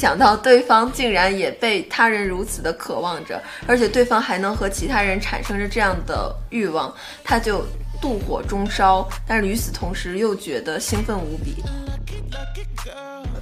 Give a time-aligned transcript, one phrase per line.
[0.00, 6.90] 想到对方竟然也被他人如此的渴望着，而且对方还能和其他人产生着这样的欲望，
[7.22, 7.66] 他就
[8.00, 11.62] 妒火中烧，但是与此同时又觉得兴奋无比。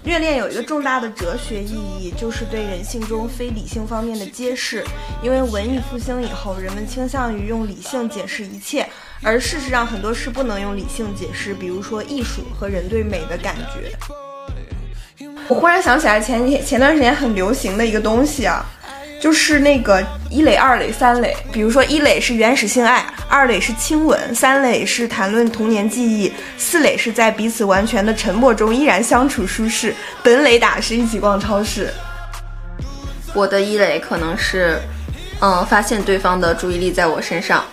[0.03, 4.85] 虐恋有一个重大的哲学意义，就是对人性中非理性方面的揭示。
[5.23, 8.85] 因为文艺复兴以后，人们倾向于用理性解释一切，
[9.23, 13.97] 而事实上很多事不能用理性解释，比如说艺术和人对美的感觉。
[15.49, 18.65] 我忽然想起来前前段时间很流行的一个东西啊。
[19.21, 31.93] 就是那个一垒、二垒、三垒，比如说一垒是原始性爱，二垒是亲吻，三垒是谈论童年记忆，四垒是在彼此完全的沉默中依然相处舒适，本垒打是一起逛超市。
[33.35, 34.81] 我的一垒可能是，
[35.41, 37.65] 嗯，发现对方的注意力在我身上，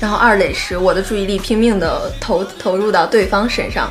[0.00, 3.88] 然后二垒是我的注意力拼命的投投入到对方身上，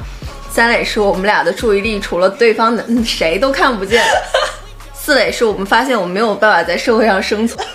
[0.52, 4.04] 三垒是我们俩的注意力除了对方的谁都看不见。
[4.94, 7.66] 四垒是我们发现我们没有办法在社会上生存。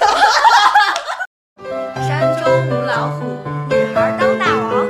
[1.94, 3.24] 山中无老虎，
[3.70, 4.86] 女孩当大王。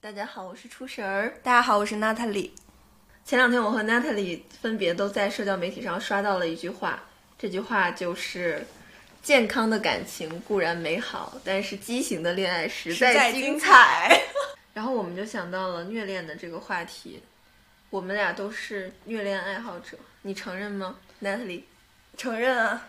[0.00, 1.34] 大家好，我是出神儿。
[1.42, 2.54] 大家好，我是娜塔莉。
[3.24, 6.98] 前两天我和娜塔莉分别都在社交媒体上刷到了一句话，
[7.36, 8.64] 这句话就是
[9.24, 14.20] ：“健康的感情固然美好，但是畸形的恋爱实在精彩。”
[14.74, 17.20] 然后我们就想到了虐恋的这个话题。
[17.90, 21.62] 我们俩都是虐恋爱好者，你承认吗，Natalie？
[22.16, 22.88] 承认啊。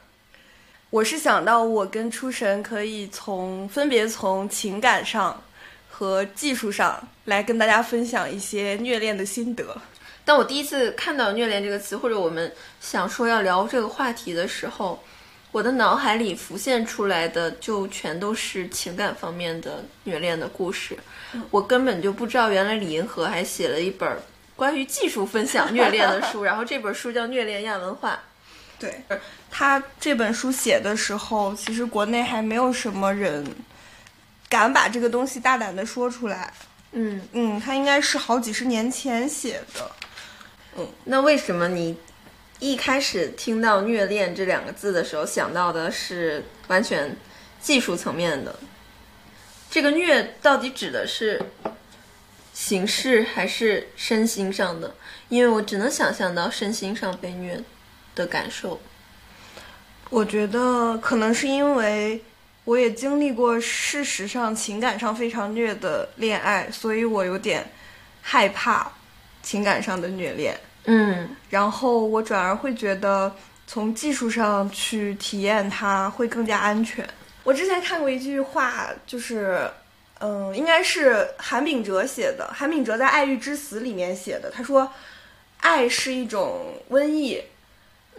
[0.90, 5.44] 我是想到我跟初神可以从分别从情感上
[5.90, 9.80] 和技术上来跟大家分享一些虐恋的心得。
[10.24, 15.04] 当我第一次看到“虐恋”这个词，或者我们想说要聊这个话题的时候，
[15.56, 20.98] 我的脑海里浮现出来的就全都是情感方面的虐恋的故事。
[21.50, 24.20] 我根本就不知道，原来李银河还写了一本。
[24.58, 28.12] 关于技术分享虐恋的书， 然后这本书叫《虐恋亚文化》。
[28.78, 29.02] 对
[29.50, 33.42] 他这本书写的时候，其实国内还没有什么人
[34.50, 36.52] 敢把这个东西大胆的说出来。
[36.92, 39.90] 嗯嗯，他应该是好几十年前写的。
[40.78, 41.96] 嗯，那为什么你
[42.60, 47.16] 一开始听到“虐恋”这两个字的时候，想到的是完全
[47.62, 48.56] 技术层面的？
[49.70, 51.42] 这个“虐”到底指的是？
[52.54, 54.96] 形式还是身心上的，
[55.28, 57.62] 因为我只能想象到身心上被虐
[58.16, 58.80] 的感受。
[60.10, 62.24] 我觉得可能是因为
[62.64, 67.70] 我也经历过事实上情感上非常虐的恋爱，所以我有点
[68.22, 68.90] 害怕
[69.44, 70.58] 情感上的虐恋。
[70.86, 73.32] 嗯，然后我转而会觉得
[73.68, 77.08] 从技术上去体验它会更加安全。
[77.44, 79.70] 我之前看过一句话，就是。
[80.20, 82.50] 嗯，应该是韩炳哲写的。
[82.54, 84.90] 韩炳哲在《爱欲之死》里面写的，他说
[85.60, 87.44] ：“爱是一种瘟疫，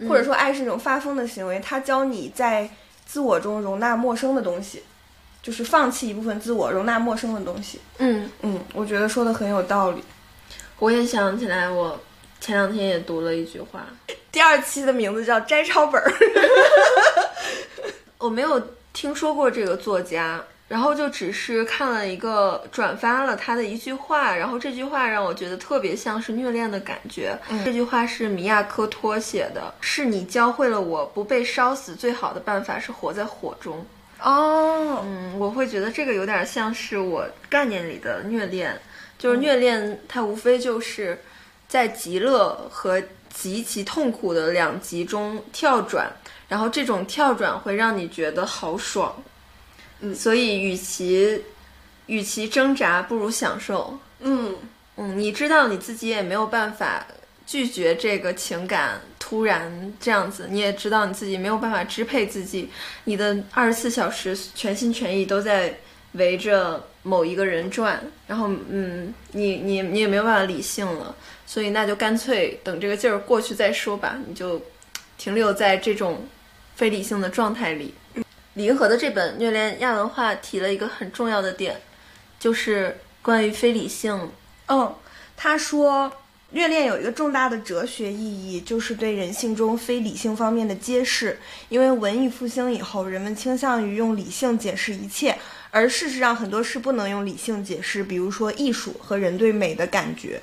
[0.07, 1.59] 或者说爱是一种发疯的行为。
[1.59, 2.69] 他教你在
[3.03, 4.83] 自我中容纳陌生的东西，
[5.41, 10.03] 就是放弃一部分自我，容纳陌生的东西。”嗯嗯，我觉得说的很有道理。
[10.77, 11.99] 我也想起来，我
[12.39, 13.85] 前两天也读了一句话。
[14.31, 16.09] 第二期的名字叫《摘抄本儿》。
[18.17, 18.61] 我没有
[18.93, 20.43] 听说过这个作家。
[20.69, 27.39] 然后就只是看了一个转发了他的一句话，然后这句话让我觉得特别像是虐恋的感觉。
[27.63, 33.85] 这句话是米亚科托写的，是你教会了我不被烧死最好的办法是活在火中。
[34.21, 38.77] 哦，嗯，我会觉得这个有点像是我概念里的虐恋，
[39.17, 41.17] 就是虐恋它无非就是
[41.67, 43.01] 在极乐和
[43.33, 46.11] 极其痛苦的两极中跳转，
[46.47, 49.15] 然后这种跳转会让你觉得好爽。
[49.99, 51.43] 嗯，所以与其
[52.05, 53.97] 与其挣扎，不如享受。
[54.19, 54.55] 嗯
[54.95, 57.05] 嗯，你知道你自己也没有办法
[57.45, 62.69] 拒绝这个情感突然这样子，你也知道你自己没有办法支配自己，
[63.03, 65.77] 你的二十四小时全心全意都在
[66.13, 71.15] 围着某一个人转，然后嗯，你你你也没有办法理性了，
[71.45, 74.61] 所以那就干脆等这个劲儿过去再说吧，你就
[75.17, 76.27] 停留在这种
[76.75, 77.93] 非理性的状态里。
[78.55, 81.79] 李银河的这本《虐恋亚文化》提了一个很重要的点，
[82.39, 84.31] 就是关于非理性。
[84.67, 84.95] 嗯，
[85.35, 86.11] 他说，
[86.49, 91.39] 虐恋有一个重大的哲学意义，就是对人性中非理性方面的揭示。
[91.69, 95.37] 因为文艺复兴以后，人们倾向于用理性解释一切，
[95.77, 100.41] 而事实上很多事不能用理性解释，比如说艺术和人对美的感觉。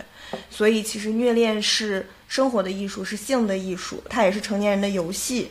[0.48, 5.50] 所以，其实虐恋是生活的艺术，是性的艺术，它也是成年人的游戏，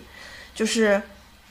[0.55, 1.01] 就是。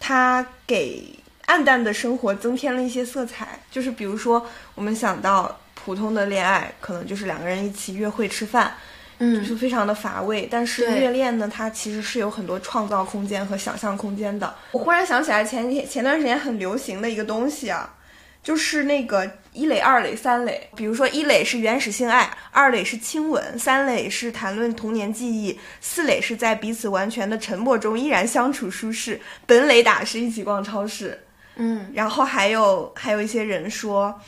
[0.05, 1.15] 它给
[1.47, 4.45] 暗淡的生活增添了一些色彩，就是比如说，
[4.75, 8.75] 我们想到普通的恋爱，可能就是两个人一起约会吃饭，
[9.19, 10.49] 嗯就是非常的乏味。
[10.51, 14.53] 但是虐恋呢，它其实是有很多创造空间和想象空间的。
[14.73, 17.95] 我忽然想起来前天前段时间很流行的一个东西啊，
[18.43, 20.69] 就是那个一垒、二垒、三垒。
[20.75, 31.19] 比如说一垒是原始性爱，二垒是亲吻，三垒是谈论童年记忆，四垒是在彼此完全的沉默中依然相处舒适，本垒打是一起逛超市。
[31.55, 34.19] 嗯然后还有还有一些人说，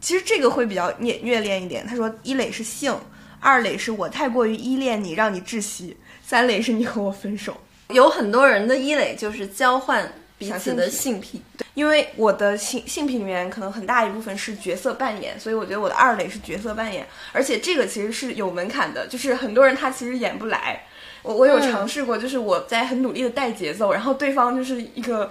[0.00, 1.86] 其实这个会比较虐虐恋一点。
[1.86, 2.92] 他说一垒是性，
[3.40, 7.56] 二垒是我太过于依恋你，让你窒息，三垒是你和我分手。
[7.88, 20.82] 有很多人的一垒就是交换彼此的性癖对，因为我的性性癖里面可能很大一部分是角色扮演，所以我觉得我的二类是角色扮演，而且这个其实是有门槛的，就是很多人他其实演不来。
[21.22, 25.30] 我我有嗯尝试过，就是我在很努力的带节奏，然后对方就是一个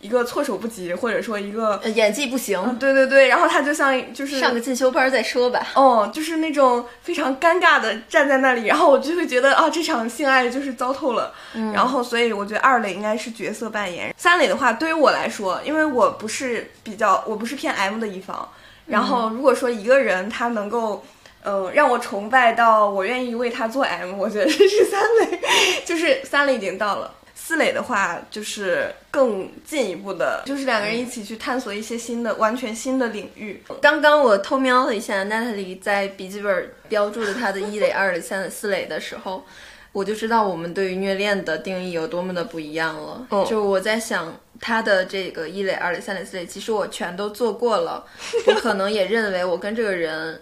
[0.00, 5.66] 一个措手不及，或者说一个呃演技不行，嗯，对对对，然后他就像就是上个进修班再说吧。
[5.74, 11.32] 哦，就是那种非常尴尬的站在那里，然后我就会觉得啊，这场性爱就是糟透了。
[11.54, 18.48] 嗯然后，所以我觉得二垒应该是角色扮演，三垒的话，对于我来说，因为我不是比较，我不是偏 M 的一方。
[18.86, 21.04] 然后，如果说一个人他能够，
[21.44, 25.40] 嗯、让我崇拜到我愿意为他做 M，我觉得这是三垒，
[25.84, 27.10] 就是三垒已经到了。
[27.42, 33.60] 四垒的话，就是更进一步的，就是两个人一起去探索一些新的、完全新的领域。
[33.80, 39.44] 刚刚我偷瞄了一下 Natalie 在笔记本标注的他的一垒、二垒、三垒、四垒的时候，
[39.90, 43.26] 我就知道我们对于虐恋的定义有多么的不一样了。
[43.30, 48.04] 哦就我在想，他的这个一垒、二垒、三垒、四垒，其实我全都做过了。
[48.46, 50.40] 我可能也认为我跟这个人，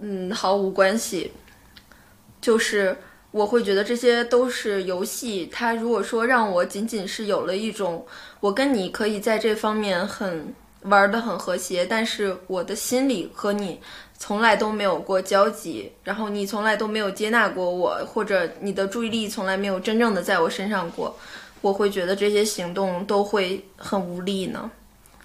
[0.00, 1.32] 嗯，毫无关系。
[2.42, 2.96] 就是
[3.32, 5.48] 我会觉得这些都是游戏。
[5.50, 8.06] 它如果说让我仅仅是有了一种，
[8.38, 13.80] 我跟你可以在这方面很玩的很和谐，但是我的心里和你
[14.18, 21.16] 从来都没有过交集，然后你从来都没有接纳过我，或者你的注意力从来没有真正的在我身上过，
[21.60, 24.70] 我会觉得这些行动都会很无力呢。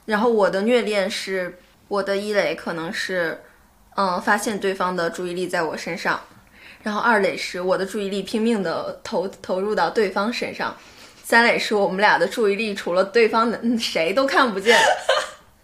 [0.06, 1.58] 然后我的虐恋是
[1.90, 3.38] 我的一垒可能是，
[3.96, 6.20] 嗯，发现对方的注意力在我身上，
[6.88, 10.74] 然后二垒是我的注意力拼命的投投入到对方身上，
[11.22, 14.80] 三垒是我们俩的注意力除了对方的、嗯、 谁都看不见，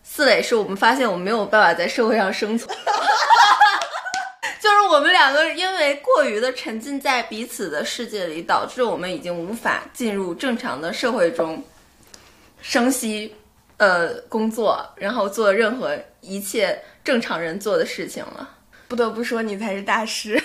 [0.04, 2.70] 四垒是我们发现我们没有办法在社会上生存。
[4.60, 11.64] 就是我们两个因为过于的沉浸在彼此的世界里，导致我们已经无法进入正常的社会中
[12.62, 13.34] 生息，
[13.78, 18.50] 呃，工作，然后做任何一切正常人做的事情了。
[18.90, 20.38] 不得不说，你才是大师。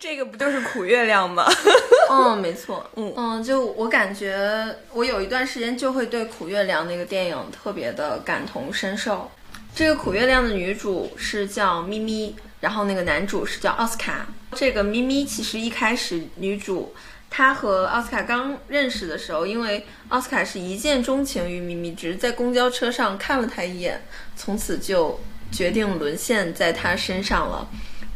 [0.00, 1.44] 这个不就是苦月亮吗？
[2.10, 9.30] 嗯，没错，嗯嗯，就我感觉，我有一段时间就会对《苦月亮》那个电影特别的感同身受。
[9.74, 14.26] 这个《苦月亮》的女主是叫咪咪，然后那个男主是叫奥斯卡。
[14.52, 16.94] 这个咪咪其实一开始女主
[17.28, 24.02] 她和奥斯卡刚认识的时候，因为奥斯卡是一见钟情于咪咪，只是在公交车上看了她一眼，
[24.36, 25.20] 从此就
[25.52, 27.68] 决定沦陷在她身上了。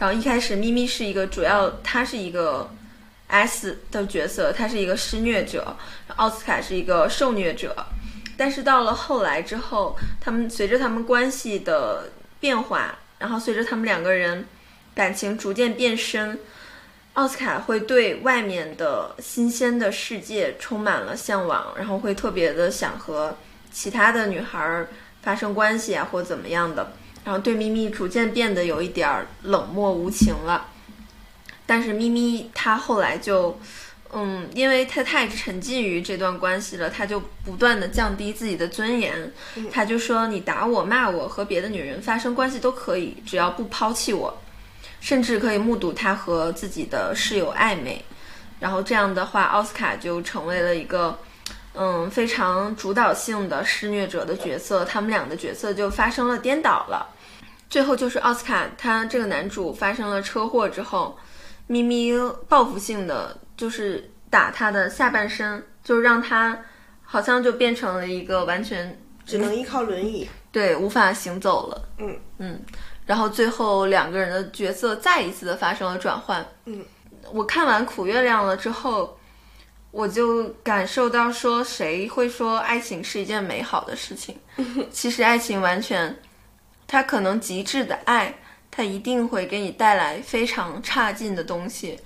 [0.03, 2.69] 然后一开始咪咪是一个主要，她是一个
[3.29, 5.77] S 的角色，他是一个施虐者，
[6.17, 7.73] 奥斯卡是一个受虐者。
[8.37, 12.11] 但是到了后来之后，他们随着他们关系的
[12.41, 14.45] 变化，然后随着他们两个人
[14.93, 16.37] 感情逐渐变深，
[17.13, 23.37] 奥斯卡会对外面的新鲜的世界充满了向往，然后会特别的想和
[23.71, 24.85] 其他的女孩
[25.23, 26.93] 发生关系啊，或怎么样的。
[27.25, 30.67] 然后对咪咪逐渐变得有一点儿冷漠无情了。
[31.65, 33.59] 但是咪咪她后来就，
[34.13, 39.33] 嗯，因为她太沉浸于这段关系了，她就不断的降低自己的尊严。
[39.71, 44.37] 她就说：“你打我、骂我和别的女人发生关系都可以，只要不抛弃我，
[45.01, 48.05] 甚至可以目睹她和自己的室友暧昧。”
[48.59, 51.19] 然后这样的话，奥斯卡就成为了一个。
[51.75, 57.09] 嗯，非常主导性的施虐者的角色，他们俩的角色就发生了颠倒了。
[57.71, 61.17] 最后就是奥斯卡，他这个男主发生了车祸之后，
[61.67, 62.13] 咪咪
[62.47, 66.59] 报复性的就是打他的下半身，就让他
[67.03, 70.29] 好像就变成了一个完全只能依靠轮椅。
[70.51, 71.89] 对无法行走了。
[71.97, 72.61] 嗯嗯，
[73.07, 76.47] 然后最后两个人的角色再一次的发生了转换。
[76.67, 76.85] 嗯，
[77.33, 79.17] 我看完《苦月亮》了之后。
[79.93, 84.37] 我就感受到说，谁会说爱情是一件美好的事情？
[84.91, 86.19] 其实爱情完全，
[86.89, 88.35] 它可能极致的爱，
[88.71, 92.01] 它一定会给你带来非常差劲的东西，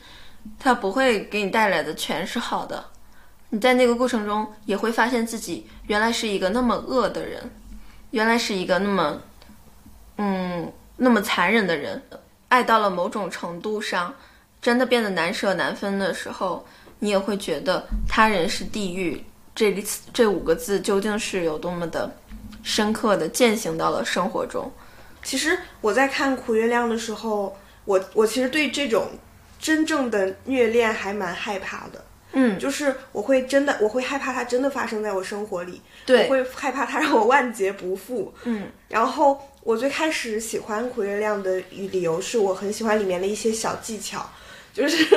[0.59, 2.85] 它不会给你带来的全是好的。
[3.51, 7.49] 你在那个过程中也会发现自己原来是一个那么恶的人，
[8.11, 9.23] 原来是一个那么，
[10.19, 12.03] 嗯，那么残忍的人，
[12.49, 14.13] 爱到了某种程度上，
[14.61, 16.67] 真的变得难舍难分的时候，
[16.99, 19.23] 你也会觉得他人是地狱。
[19.55, 19.75] 这
[20.13, 22.15] 这五个字究竟是有多么的
[22.63, 24.71] 深刻的践行到了生活中？
[25.23, 29.09] 其实我在看苦月亮的时候，我我其实对这种
[29.59, 32.05] 真正的虐恋还蛮害怕的。
[32.33, 38.35] 嗯，就是我会真的，我会害怕它真的发生在我生活里，对，我会害怕它让我万劫不复。
[38.45, 44.29] 嗯，然后我最开始喜欢苦月亮的理由是我很喜欢里面的一些小技巧，
[44.75, 45.09] 就是。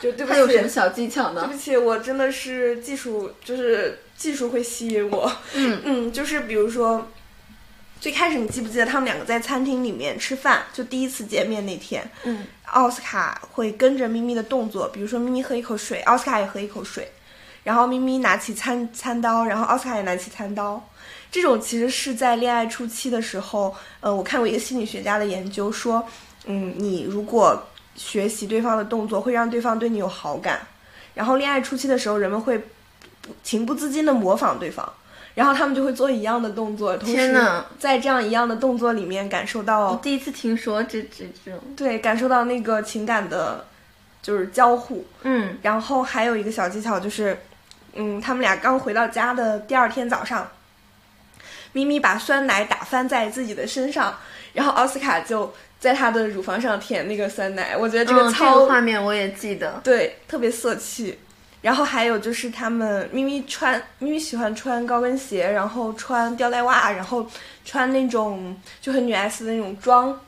[0.00, 1.44] 就对不起，有什么小技巧呢？
[1.44, 5.30] 对不起，我真的是技术，就是技术会吸引我。
[5.54, 7.08] 嗯嗯，就是比如说，
[8.00, 17.10] 最开始你记不记得他们两个在餐厅里面吃饭，就第一次见面那天，嗯，奥斯卡会跟着咪咪的动作，比如说咪咪喝一口水，奥斯卡也喝一口水，
[17.64, 20.88] 然后咪咪拿起餐餐刀，然后奥斯卡也拿起餐刀，
[21.30, 26.06] 这种其实是在恋爱初期的时候，呃，我看过一个心理学家的研究说，
[26.46, 27.60] 嗯，你如果
[27.98, 30.60] 学习对方的动作会让对方对你有好感，
[31.14, 32.64] 然后恋爱初期的时候，人们会
[33.42, 34.90] 情不自禁的模仿对方，
[35.34, 37.36] 然后他们就会做一样的动作，同时
[37.78, 39.96] 在这样一样的动作里面感受到。
[39.96, 41.60] 第一次听说这这这种。
[41.76, 43.66] 对，感受到那个情感的，
[44.22, 45.04] 就是交互。
[45.22, 47.36] 嗯，然后还有一个小技巧就是，
[47.94, 50.48] 嗯，他们俩刚回到家的第二天早上，
[51.72, 54.16] 咪咪把酸奶打翻在自己的身上，
[54.52, 55.52] 然后奥斯卡就。
[55.80, 61.16] 在他的乳房上舔那个酸奶，我觉得这个超画面我也记得，对，特别色气。
[61.62, 67.24] 然后还有就是他们咪咪穿咪咪喜欢穿高跟鞋，然后穿吊带袜，然后
[67.64, 70.20] 穿那种就很女 S 的那种装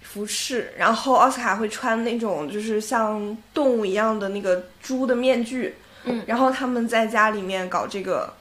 [0.00, 0.72] 服饰。
[0.76, 5.74] 然后奥斯卡会穿那种就是像动物一样的那个猪的面具。
[6.04, 8.32] 嗯，然后他们在家里面搞这个，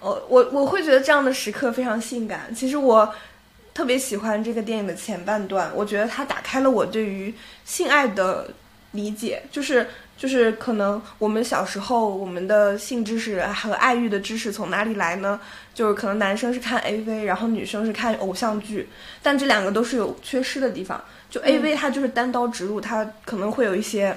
[0.00, 2.54] 呃，我我会觉得这样的时刻非常性感。
[2.54, 3.14] 其实我。
[3.76, 7.34] 特别喜欢这个电影的前半段，我觉得它打开了我对于
[7.66, 8.48] 性爱的
[8.92, 9.86] 理解，就是
[10.16, 15.38] 就是可能我们小时候我们的性知识和爱欲的知识从哪里来呢？
[15.74, 18.88] 就是可能男生是看 AV，然后女生是看偶像剧，
[19.22, 20.98] 但这两个都是有缺失的地方。
[21.28, 24.16] 就 AV 它就是单刀直入，它可能会有一些，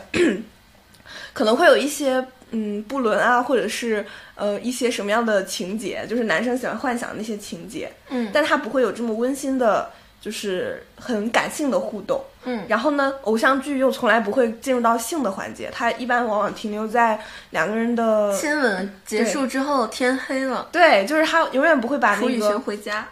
[1.33, 2.25] 可能会有一些。
[2.51, 9.91] 嗯，不伦啊，或者是呃一些什么样的情节，就是男生喜欢幻想那些情节，嗯，但他不会有这么温馨的，
[10.21, 17.19] 就是很感性的互动，嗯，然后呢，偶像剧又从来不会进入到性的环节，它一般往往停留在
[17.51, 23.07] 两个人的亲吻结束之后，天黑了，对，就是他永远不会把那个回家，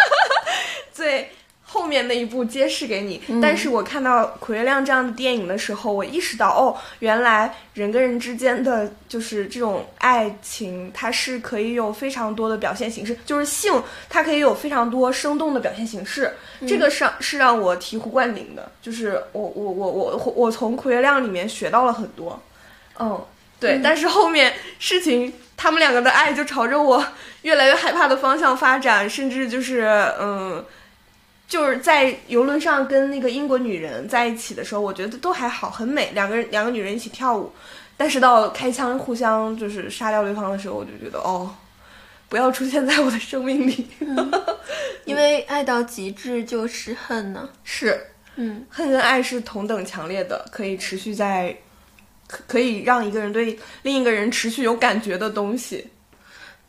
[0.96, 1.30] 对。
[1.70, 16.32] 后面那一部揭示给你，但是我看到《苦月亮》这样的电影的时候，我意识到，哦，原来人跟人之间的就是这种爱情，它是可以有非常多的表现形式，就是性，它可以有非常多生动的表现形式。
[16.66, 22.42] 这个是是让我醍醐灌顶的，就是我我我我我从《苦月亮》里面学到了很多。
[22.98, 23.22] 嗯，
[23.60, 27.04] 对，但是后面事情，他们两个的爱就朝着我
[27.42, 29.82] 越来越害怕的方向发展，甚至就是
[30.18, 30.64] 嗯。
[31.48, 36.10] 就是在游轮上跟那个英国女人在一起的时候，我觉得都还好，很美。
[36.12, 37.50] 两个人两个女人一起跳舞，
[37.96, 41.50] 但是到开枪互相就是杀掉对方的时候，我就觉得哦，
[42.28, 43.88] 不要出现在我的生命里。
[45.06, 47.48] 因为爱到极致就是恨呢。
[47.64, 47.98] 是，
[48.36, 51.56] 嗯，恨跟爱是同等强烈的，可以持续在，
[52.26, 55.88] 可可以让一个人对另一个人持续有感觉的东西。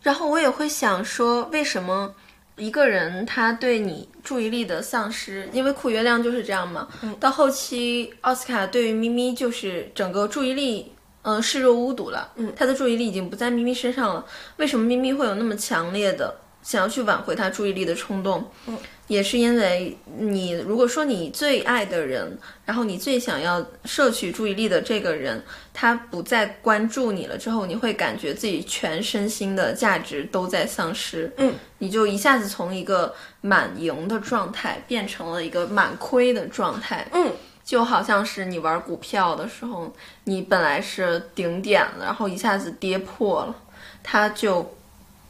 [0.02, 2.16] 然后我也会想说，为什么？
[2.56, 6.88] 一个人他对你注意力的丧失，因为库月亮就是这样嘛。
[7.20, 12.32] 到后期，奥斯卡对于咪咪就是整个注意力，嗯，视若无睹了。
[12.36, 14.26] 嗯，他的注意力已经不在咪咪身上了。
[14.58, 16.36] 为什么咪咪会有那么强烈的？
[16.62, 25.42] 想要去挽回他注意力的冲动，嗯，也是因为你如果说你最爱的人，然后你最想要摄取注意力的这个人，
[25.74, 37.32] 他不再关注你了之后，你会感觉自己全身心的价值都在丧失，嗯，你就一下子从一个满盈的状态变成了一个满亏的状态，嗯，
[37.64, 39.94] 就好像是你玩股票的时候，
[40.24, 43.56] 你本来是顶点了，然后一下子跌破了，
[44.04, 44.76] 它就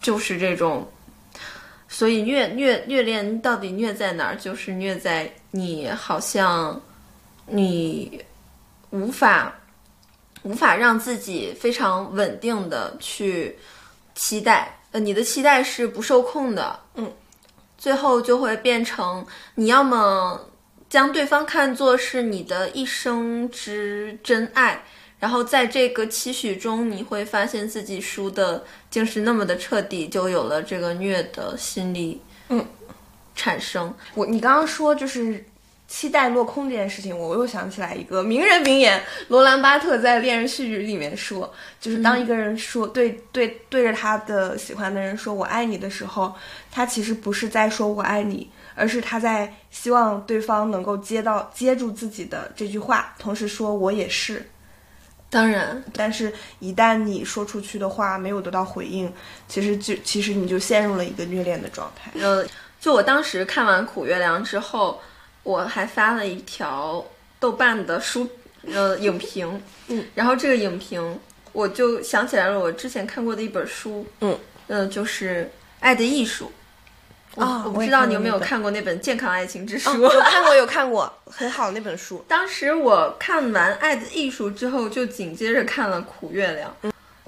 [0.01, 0.87] 就是这种。
[1.91, 4.35] 所以虐虐虐恋到底虐在哪儿？
[4.35, 6.79] 就是虐在你好像
[7.47, 8.23] 你
[8.91, 9.53] 无法
[10.43, 13.57] 无法让自己非常稳定的去
[14.13, 16.88] 期待，呃，你的期待是不受控的，嗯，
[17.79, 20.51] 最后就会变成你要么
[20.88, 24.83] 将对方看作是你的一生之真爱。
[25.19, 32.65] 然后在这个期许中，你会发现自己输的竟是那么的彻底，就有了这个虐的心理，嗯，
[33.36, 33.93] 产生。
[34.15, 35.43] 我你刚刚说就是
[35.89, 46.34] 期待落空这件事情，我又想起来一个名人名言，罗兰巴特在《恋人絮语》里面说，就是当一个人说、对对对着他的喜欢的人说我爱你的时候，
[46.72, 54.48] 他其实不是在说我爱你，而是他在希望对方能够接到接住自己的这句话，同时说我也是。
[55.31, 59.12] 当然，但是，一旦你说出去的话没有得到回应，
[59.48, 62.12] 其实就其实你就陷入了一个虐恋的状态。
[62.19, 62.43] 呃，
[62.79, 65.00] 就我当时看完《苦月亮》之后，
[65.43, 67.03] 我还发了一条
[67.39, 68.29] 豆瓣的书
[68.74, 71.19] 呃影评，嗯，然后这个影评
[71.51, 75.43] 我就想起来了我之前看过的一本书，嗯，呃，就是
[75.79, 76.46] 《爱的艺术》。
[77.36, 82.24] 我啊我不知道你有没有看过那本健康爱情之书》哦有看过，有看过，很好那本书。
[82.27, 86.75] 当时我看完《爱的艺术》之后，就紧接着看了《苦月亮》。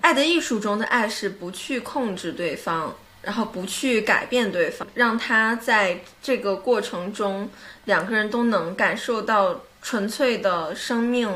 [0.01, 7.50] 爱的艺术》中的爱是不去控制对方，然后不去改变对方，让他在这个过程中，
[7.86, 11.30] 两个人都能感受到纯粹的生命、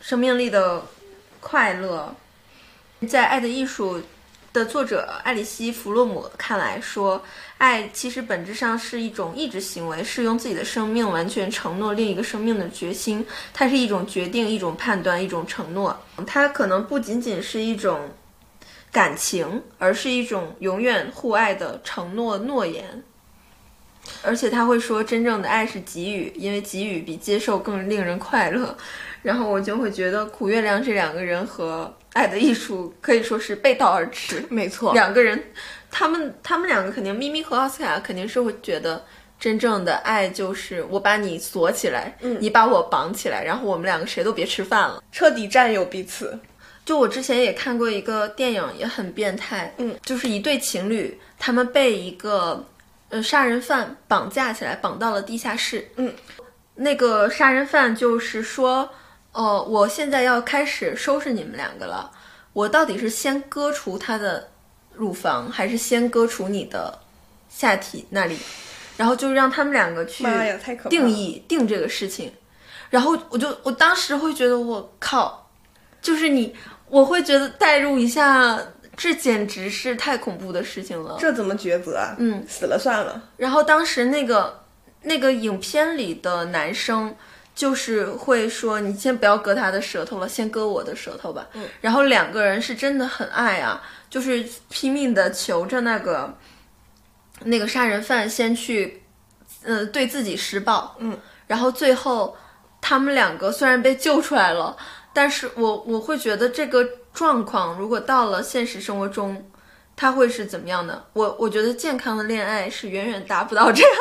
[0.00, 0.82] 生命力的
[1.40, 2.14] 快乐。
[3.08, 3.98] 在《爱的艺术》
[4.52, 7.22] 的作者艾里希·弗洛姆看来说，
[7.56, 13.24] 爱其实本质上是一种意志行为，是用自己的生命完全承诺另一个生命的决心。
[13.54, 15.98] 它是一种决定、一种判断、一种承诺。
[16.26, 18.10] 它可能不仅仅是一种
[18.92, 23.02] 感情，而是一种永远互爱的承诺诺言。
[24.22, 28.76] 而且他会说，真正的爱是给予，因为给予比接受更令人快乐。
[29.22, 34.42] 然后我就会觉得，苦月亮这两个人和爱的艺术可以说是背道而驰。
[34.48, 35.40] 没错，两个人，
[35.90, 39.04] 他们他们两个肯定，咪咪和奥斯卡肯定是会觉得，
[39.38, 45.02] 真正的爱就是我把你锁起来，嗯你把我绑起来，然后我们两个谁都别吃饭了。
[45.12, 46.36] 彻底占有彼此。
[46.90, 52.66] 就我之前也看过一个电影，也很变态，嗯，就是一对情侣，他们被一个
[53.10, 56.12] 呃杀人犯绑架起来，绑到了地下室，嗯，
[56.74, 58.90] 那个杀人犯就是说，
[59.30, 62.10] 哦、我现在要开始收拾你们两个了，
[62.54, 64.50] 我到底是先割除他的
[64.92, 66.98] 乳房，还是先割除你的
[67.48, 68.36] 下体那里？
[68.96, 70.24] 然后就让他们两个去！
[70.88, 72.32] 定义定这个事情，
[72.88, 75.48] 然后我就我当时会觉得我靠，
[76.02, 76.52] 就是你，
[76.90, 78.60] 我会觉得代入一下，
[78.96, 81.16] 这简直是太恐怖的事情了。
[81.18, 82.14] 这怎么抉择啊？
[82.18, 83.22] 嗯，死了算了。
[83.38, 84.64] 然后当时那个
[85.02, 87.16] 那个影片里的男生。
[87.52, 91.46] 就是会说，你先不要割他的舌头了，先割我的舌头吧。
[91.52, 96.32] 嗯，然后两个人是真的很爱啊，就是拼命的求着那个
[97.44, 99.02] 那个杀人犯先去，
[99.62, 100.96] 呃，对自己施暴。
[101.00, 102.34] 嗯，然后最后
[102.80, 104.74] 他们两个虽然被救出来了，
[105.12, 109.44] 但是我我会觉得这个状况如果到了现实生活中，
[109.96, 111.04] 它会是怎么样的？
[111.12, 113.92] 我我觉得健康的恋爱是远远达不到这样。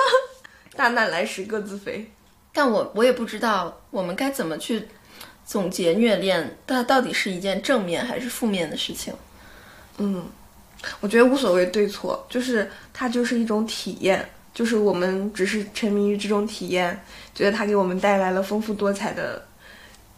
[0.75, 2.09] 大难来时各自飞。
[2.53, 4.87] 但我我也不知道我们该怎么去
[5.45, 9.13] 总结虐恋，它到底是一件正面还是负面的事情？
[9.97, 10.25] 嗯，
[10.99, 17.03] 我觉得无所谓对错，就是它就是一种体验，就是我们只是沉迷于这种体验，
[17.35, 19.45] 觉得它给我们带来了丰富多彩的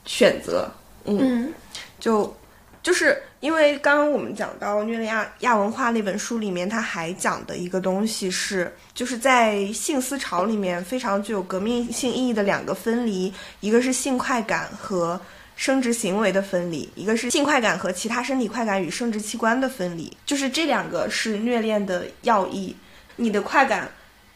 [0.06, 0.70] 选择。
[1.06, 1.54] 嗯
[2.00, 2.36] 就
[2.84, 15.20] 就是因为刚刚我们讲到《虐恋亚亚文化》那本书里面，它还讲的一个东西是，就是在性思潮里面非常具有革命性意义的两个分离，一个是性快感和
[15.56, 22.76] 生殖行为的分离，一个是性快感和其他身体快感与生殖器官的分离，就是这两个是虐恋的要义。
[23.18, 23.88] 你的快感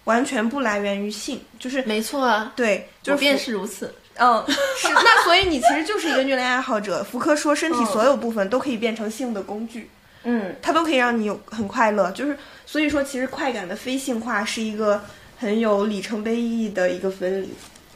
[0.03, 3.91] 完全不来源于性，就是没错啊，对，就是便是如此。
[4.17, 4.43] 嗯，
[4.77, 7.03] 是 那所以你其实就是一个虐恋爱好者。
[7.03, 9.89] 福柯说，身体嗯所有部分都可以变成性的工具，
[10.23, 12.09] 嗯，它都可以让你有很快乐。
[12.11, 15.03] 就是所以说，其实快感的非性化是一个
[15.37, 17.53] 很有里程碑意义的一个分离。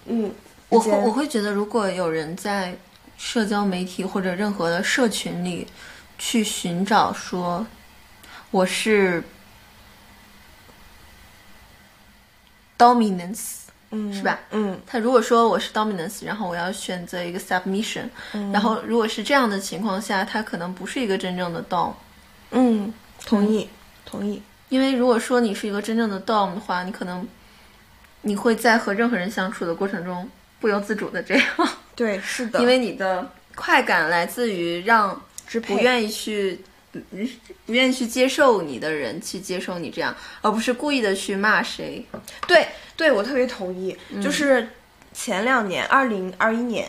[0.08, 0.32] 嗯，
[0.70, 2.76] 我会我会觉得，如果有人在
[3.18, 5.68] 社交媒体或者任何的社群里
[6.18, 7.66] 去寻找说
[8.52, 9.24] 我是
[12.78, 13.59] dominance，
[13.92, 14.40] 嗯是吧？
[14.52, 21.94] 嗯他如果说我是 dominance，然后我要选择一个 submission，、然嗯后如果是这样的情况下，他可能不是一个真正的 dom。
[22.52, 22.94] 嗯，
[23.26, 23.68] 同意
[24.06, 24.42] 同意。
[24.70, 27.28] 因为如果说你是一个真正的 dom 的话，你可能
[28.22, 31.46] 你会在和任何人相处的过程中不由自主的这样，
[31.96, 35.20] 对，是的，因为你的快感来自于让
[35.64, 36.60] 不愿意去。
[36.64, 36.66] 嗯
[37.68, 42.04] 不愿意去接受你的人去接受你这样，而不是故意的去骂谁。
[42.48, 42.68] 对
[43.00, 43.98] 对，我特别同意。
[44.10, 44.68] 嗯就是
[45.14, 46.86] 前两年，二零二一年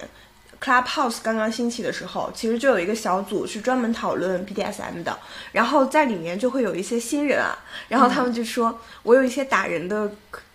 [0.60, 5.16] ，Clubhouse 刚刚兴起的时候，其实就有一个小组是专门讨论 BDSM 的，
[5.52, 10.10] 然后在里面就会有一些新人啊，然后他们就说，我有一些打人的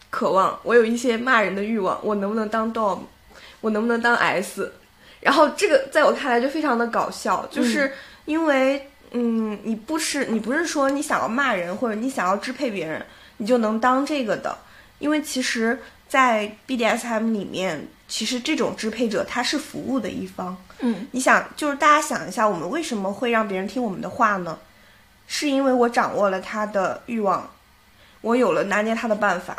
[0.10, 3.00] 渴望，我有一些骂人的欲望，我能不能当 Dom？
[3.62, 4.74] 我能不能当 S？
[5.22, 7.94] 然后这个在我看来就非常的搞笑，就是
[8.26, 13.04] 因为嗯，你不是你不是说你想要骂人或者你想要支配别人，
[13.38, 14.56] 你就能当这个的，
[15.00, 20.56] 因为其实，在 BDSM 里面，其实这种支配者他是服务的一方。
[20.80, 24.58] 嗯，你想，就是大家想一下，我们为什么会让别人听我们的话呢？
[25.28, 27.50] 是因为我掌握了他的欲望，
[28.22, 29.58] 我有了拿捏他的办法，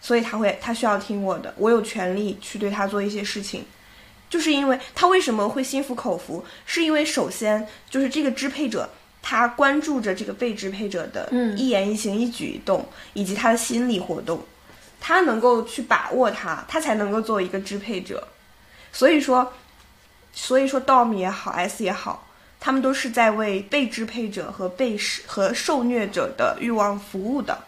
[0.00, 3.64] 所以他会他需要听我的，我有权利去对他做一些事情。
[4.30, 8.88] 就是因为他为什么会心服口服，是因为首先就是这个支配者
[9.22, 14.42] 他关注着这个被支配者的嗯一言一行、一举一动，以及他的心理活动，
[15.06, 18.26] 他能够去把握他，他才能够做一个支配者。
[18.90, 19.52] 所以说，
[20.32, 22.26] 所以说 Dom 也好，S 也好，
[22.58, 27.64] 他们都是在为被支配者和被和受虐者的欲望服务的。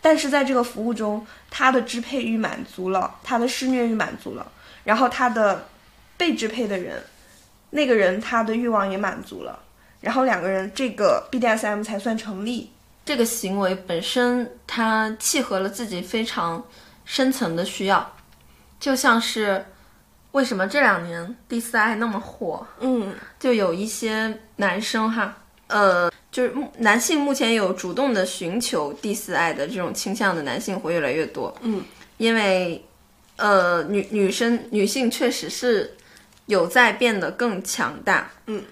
[0.00, 4.50] 但是在这个服务中，他的支配欲满足了，他的施虐欲满足了，
[4.82, 5.68] 然后他的
[6.16, 7.00] 被支配的人，
[7.70, 9.56] 那个人他的欲望也满足了，
[10.00, 12.72] 然后两个人这个 BDSM 才算成立。
[13.10, 16.64] 这个行为本身它契合了自己非常
[17.04, 18.08] 深层的需要，
[18.78, 19.66] 就像是
[20.30, 23.12] 为什么这两年第四爱那么火，嗯。
[23.40, 31.82] 就有一些男生哈，呃，就是目男性目前有主动的寻求第四爱的这种倾向的男性会越来越多，嗯，
[32.18, 32.80] 因为
[33.34, 35.96] 呃女女生女性确实是
[36.46, 38.62] 有在变得更强大，嗯，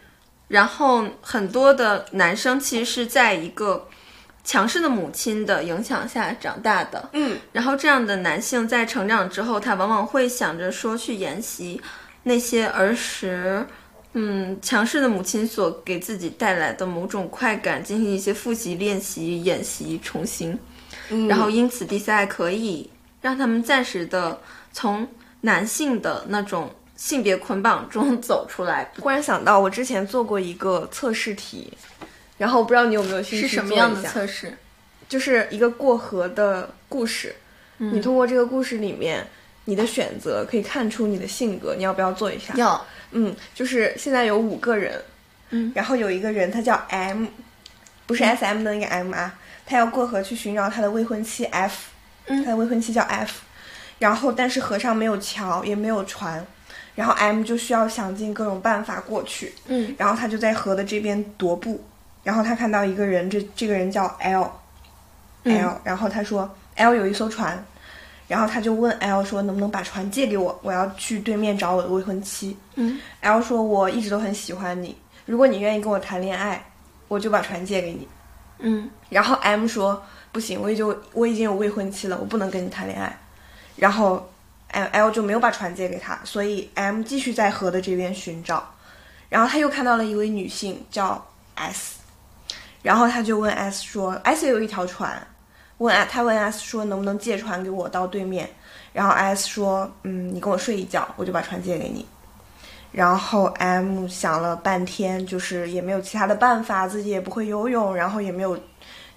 [0.46, 3.88] 然后很多的男生其实是在一个
[4.48, 7.38] 强势的母亲的影响下长大的，嗯。
[7.52, 11.78] 然后这样的男性在成长之后，他往往会想着说去沿袭
[12.22, 13.62] 那些儿时，
[14.14, 20.58] 嗯，强势的母亲所给自己带来的某种快感，进行一些复习、练习、演习、重新，
[21.10, 22.88] 嗯，然后因此第四爱可以
[23.20, 24.40] 让他们暂时的
[24.72, 25.06] 从
[25.42, 28.90] 男性的那种性别捆绑中走出来。
[28.98, 31.70] 忽然想到，我之前做过一个测试题，
[32.38, 33.84] 然后我不知道你有没有兴趣是什么做一下。
[33.86, 34.56] 样的测试？
[35.08, 37.34] 就是一个过河的故事。
[37.78, 37.94] 嗯。
[37.94, 39.26] 你通过这个故事里面，
[39.64, 42.54] 你的选择可以看出你的性格，你要不要做一下？
[42.56, 45.02] 要，嗯，就是现在有五个人，
[45.50, 47.26] 嗯，然后有一个人他叫 M，
[48.06, 51.90] 不是 S M 的那个 M 啊，他要过河去寻找他的未婚妻 F，
[52.26, 52.44] 嗯。
[52.44, 53.40] 他的未婚妻叫 F，
[53.98, 56.46] 然后但是河上没有桥也没有船，
[56.94, 59.94] 然后 M 就需要想尽各种办法过去，嗯。
[59.96, 61.82] 然后他就在河的这边踱步，
[62.28, 64.50] 然后他看到一个人，这这个人叫 L，L，、
[65.44, 67.64] 嗯然后他说 L 有一艘船，
[68.26, 72.54] 然后他就问 L 说能不能把船借给我，我要去对面找我的未婚妻。
[72.74, 76.62] 嗯 L 说我一直都很喜欢你，如果你愿意跟我谈恋爱，
[77.08, 78.06] 我就把船借给你。
[78.58, 83.18] 嗯然后 M 说不行，我已经我已经有未婚妻了，我不能跟你谈恋爱。
[83.74, 84.30] 然后
[84.72, 88.68] L L 就没有把船借给他，所以 M 继续在河的这边寻找。
[89.30, 91.97] 然后他又看到了一位女性叫 S，
[92.88, 95.14] 然后他就问 S 说，S 也有一条船，
[95.76, 98.48] 问 S 他问 S 说能不能借船给我到对面，
[98.94, 102.06] 然后 S 说，嗯，你跟我睡一觉，我就把船借给你。
[102.90, 108.58] 然后 M 想了半天，就是也没有其他的办法，自己也不会游泳，然后也没有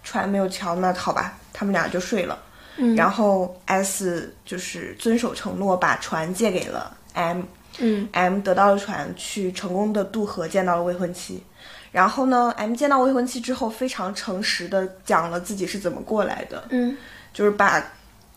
[0.03, 2.37] 船，没有桥，那好吧，他们俩就睡了。
[2.75, 7.43] 嗯，然后 S 就是遵守承诺，把船借给了 M。
[7.79, 11.41] 嗯 M 得到了船，去成功的渡河，见到了未婚妻。
[11.91, 16.97] 然后呢，M 见到未婚妻之后，非常诚实的讲了自己是怎么过来的，嗯，
[17.33, 17.83] 就是把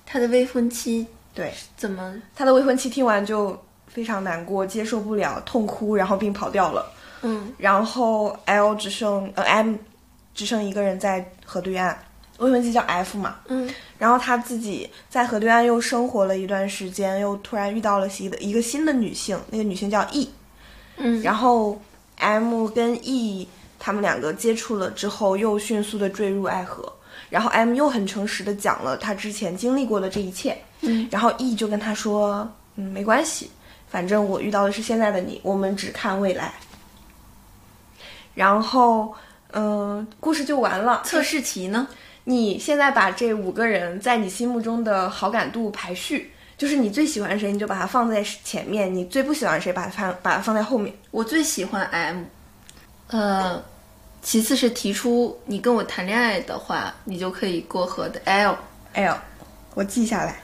[0.05, 2.15] 他的未婚妻对怎么？
[2.35, 6.93] 他的未婚妻听完就非常难过，接受不了，痛哭，然后并跑掉了。
[7.23, 9.77] 嗯然后 L 只剩呃 M
[10.35, 11.97] 只剩一个人在河对岸，
[12.39, 20.29] 未婚妻叫 F 嘛，嗯然后他自己在河对岸又生活了一段时间，又突然遇到了新的一个新的女性，那个女性叫 E，
[20.97, 21.81] 嗯，然后
[22.25, 23.47] M 跟 E
[23.79, 26.91] 他们两个接触了之后，又迅速的坠入爱河。
[27.31, 33.51] 然后 M 又很诚实的讲了他之前经历过的这一切，嗯然后 E 就跟他说，嗯，没关系，
[33.89, 36.53] 反正我遇到的是现在的你，我们只看未来。
[38.35, 39.15] 然后，
[39.53, 41.03] 嗯、故事就完了。
[41.05, 41.87] 测试题呢？
[42.25, 50.95] 你现在把这五个人在你心目中的好感度排序，就是你最喜欢谁，你就把它放在前面；你最不喜欢谁，把它放把它放在后面。
[51.11, 52.25] 我最喜欢 M，
[53.09, 53.63] 呃，
[54.23, 58.57] 其次是提出你跟我谈恋爱的话，你就可以过河的 L。
[58.95, 59.19] L，
[59.75, 60.41] 我记下来。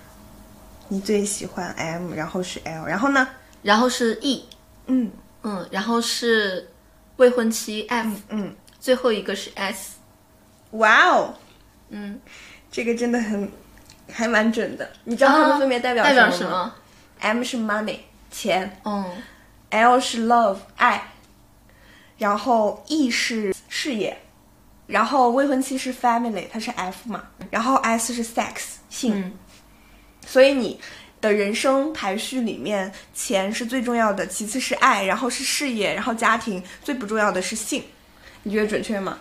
[0.92, 3.28] 你最喜欢 M，然后是 L，然后呢？
[3.62, 4.44] 然后是 E，
[4.86, 5.08] 嗯
[5.44, 6.68] 嗯，然后是
[7.18, 9.92] 未婚妻 F，、嗯，最后一个是 S。
[10.72, 11.32] 哇哦，
[11.90, 12.20] 嗯，
[12.72, 13.48] 这个真的很
[14.12, 14.90] 还蛮准的。
[15.04, 16.74] 你知道它们分别代表代表什么吗
[17.20, 17.98] 什么？？M 是 money
[18.30, 19.04] 钱嗯
[19.70, 21.02] ，L 是 love 爱，
[22.18, 24.16] 然后 E 是事业，
[24.86, 29.20] 然后未婚妻是 family，它是 F 嘛，然后 S 是 sex 性。
[29.20, 29.32] 嗯
[30.26, 30.78] 所以你
[31.20, 37.82] 的人生排序里面，钱是最重要的，其次是爱，然后是事业，然后家庭，最不重要的是性。
[38.42, 39.18] 你觉得准确吗？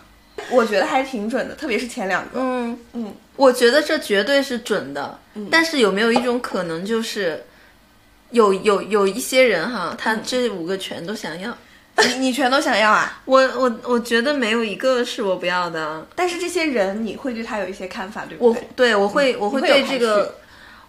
[0.50, 2.40] 我觉得还挺准的，特别是前两个。
[2.40, 5.18] 嗯嗯，我觉得这绝对是准的。
[5.50, 7.44] 但是有没有一种可能，就是
[8.30, 11.56] 有有有一些人哈，他这五个全都想要？
[12.06, 13.20] 你你全都想要啊？
[13.26, 16.06] 我我我觉得没有一个是我不要的。
[16.14, 18.94] 但是这些人你会对他有一些看法，对不我对？
[18.94, 20.36] 我会我会对这个，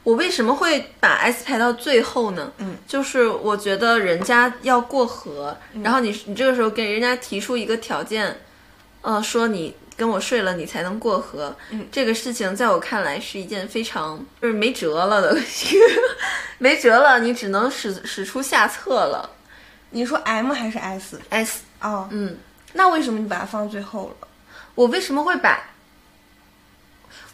[0.03, 2.53] 我为什么会把 S 排到最后呢？
[2.59, 8.39] 嗯，就是我觉得人家要过河，然后你你这个时候给人家提出一个条件，
[9.01, 11.55] 呃，说你跟我睡了，你才能过河。
[11.71, 15.37] 嗯，这个事情在我看来是一件非常就是没辙了的，
[16.59, 19.29] 没辙了，你只能使使出下策了。
[19.89, 22.37] 你说 M 还是 S？S，哦，嗯，
[22.73, 24.27] 那为什么你把它放最后了？
[24.75, 25.59] 我为什么会把？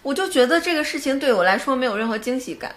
[0.01, 2.73] 我就觉得这个事情对我来说没有任何惊喜感。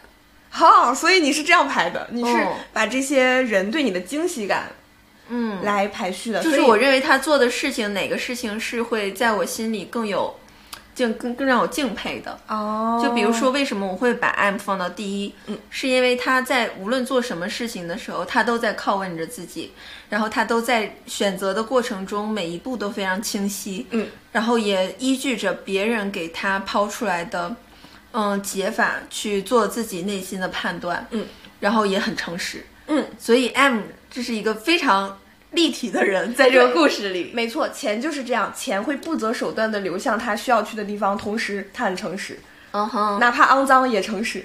[0.51, 4.71] 好、所以你是这样排的，你是哦把这些人对你的惊喜感
[5.31, 10.35] 嗯，来排序的，就是我认为他做的事情，哪个事情是会在我心里更有
[10.95, 12.39] 敬更更让我敬佩的。
[12.49, 15.33] 哦，就比如说，为什么我会把 M 放到第一？
[15.47, 19.73] 嗯，是因为他在无论做什么事情的时候，他都在拷问着自己，
[20.09, 23.87] 然后他都在选择的过程中，每一步都非常清晰。
[23.91, 27.55] 嗯，然后也依据着别人给他抛出来的
[28.13, 31.07] 嗯解法去做自己内心的判断。
[31.11, 31.25] 嗯，
[31.61, 32.67] 然后也很诚实。
[32.89, 33.79] 嗯，所以 M
[34.11, 35.19] 这是一个非常
[35.53, 37.31] 立体的人，在这个故事里。
[37.33, 42.39] 没错，钱就是这样，钱会不择手段的流向他需要去的地方，同时他很诚实，
[42.73, 44.43] 嗯哼，哪怕肮脏也诚实。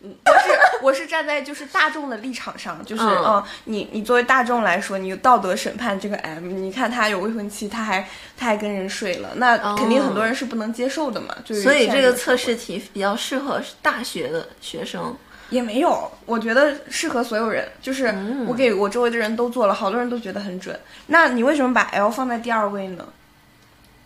[0.00, 0.48] 嗯 我是
[0.80, 11.34] 我是站在就是大众的立场上，就是嗯嗯，你你作为大众来说，你有道德审判这个 M，你看他有未婚妻，他还他还跟人睡了，那肯定很多人是不能接受的嘛。
[11.44, 15.14] 就是哦所以这个测试题比较适合大学的学生。
[15.50, 17.68] 也没有，我觉得适合所有人。
[17.80, 20.78] 就是嗯我给我周围的人都做了，好多人都觉得很准。
[21.06, 23.06] 那你为什么把 L 放在第二位呢？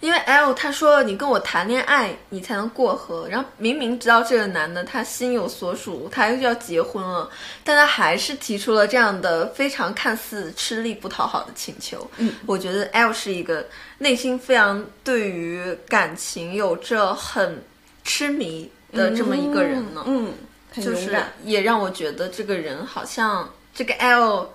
[0.00, 3.28] 因为 L 他说你跟我谈恋爱，你才能过河。
[3.28, 7.30] 然后明明知道这个男的他心有所属，他又要结婚了，
[7.62, 12.04] 但他还是提出了这样的非常看似吃力不讨好的请求。
[12.16, 13.64] 嗯，我觉得 L 是一个
[13.98, 17.62] 内心非常对于感情有着很
[18.02, 20.02] 痴迷的这么一个人呢。
[20.06, 20.32] 嗯，
[20.72, 21.16] 很就是。
[21.44, 24.50] 也让我觉得这个人好像这个 L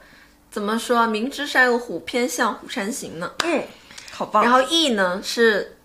[0.50, 1.08] 怎么说啊？
[1.08, 3.32] 明知山有虎，偏向虎山行呢。
[3.44, 3.64] 嗯，
[4.12, 4.44] 好棒。
[4.44, 5.78] 然后 E 呢是，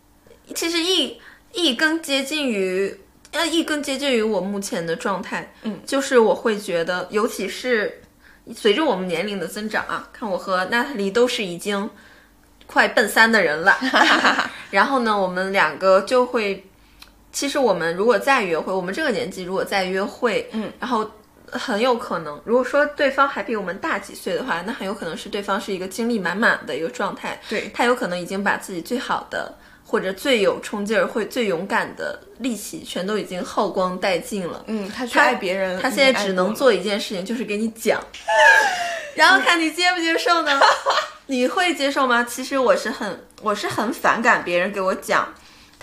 [0.55, 1.21] 其实 E
[1.53, 2.99] E 更接近于，
[3.33, 8.01] 呃 E 更接近于我目前的状态，嗯，就是我会觉得，尤其是
[8.55, 11.91] 随着我们年龄的增长啊，看我和娜塔莉都是已经
[12.67, 13.77] 快奔三的人了，
[14.71, 16.65] 然后呢，我们两个就会，
[17.33, 21.11] 其实我们如果再约会，我们这个年纪如果再约会，嗯，然后。
[21.55, 34.65] 很有可能，如果说对方还比我们大几岁的话，那很有可能是对方是一个精力满满的一个状态，对他有可能已经把自己最好的或者最有冲劲儿、会最勇敢的力气全都已经耗光殆尽了。
[34.67, 38.03] 嗯，他去爱别人，他现在只能做一件事情，就是给你讲，
[39.15, 40.59] 然后看你接不接受呢？
[41.27, 42.25] 你会接受吗？
[42.25, 45.29] 其实我是很，我是很反感别人给我讲，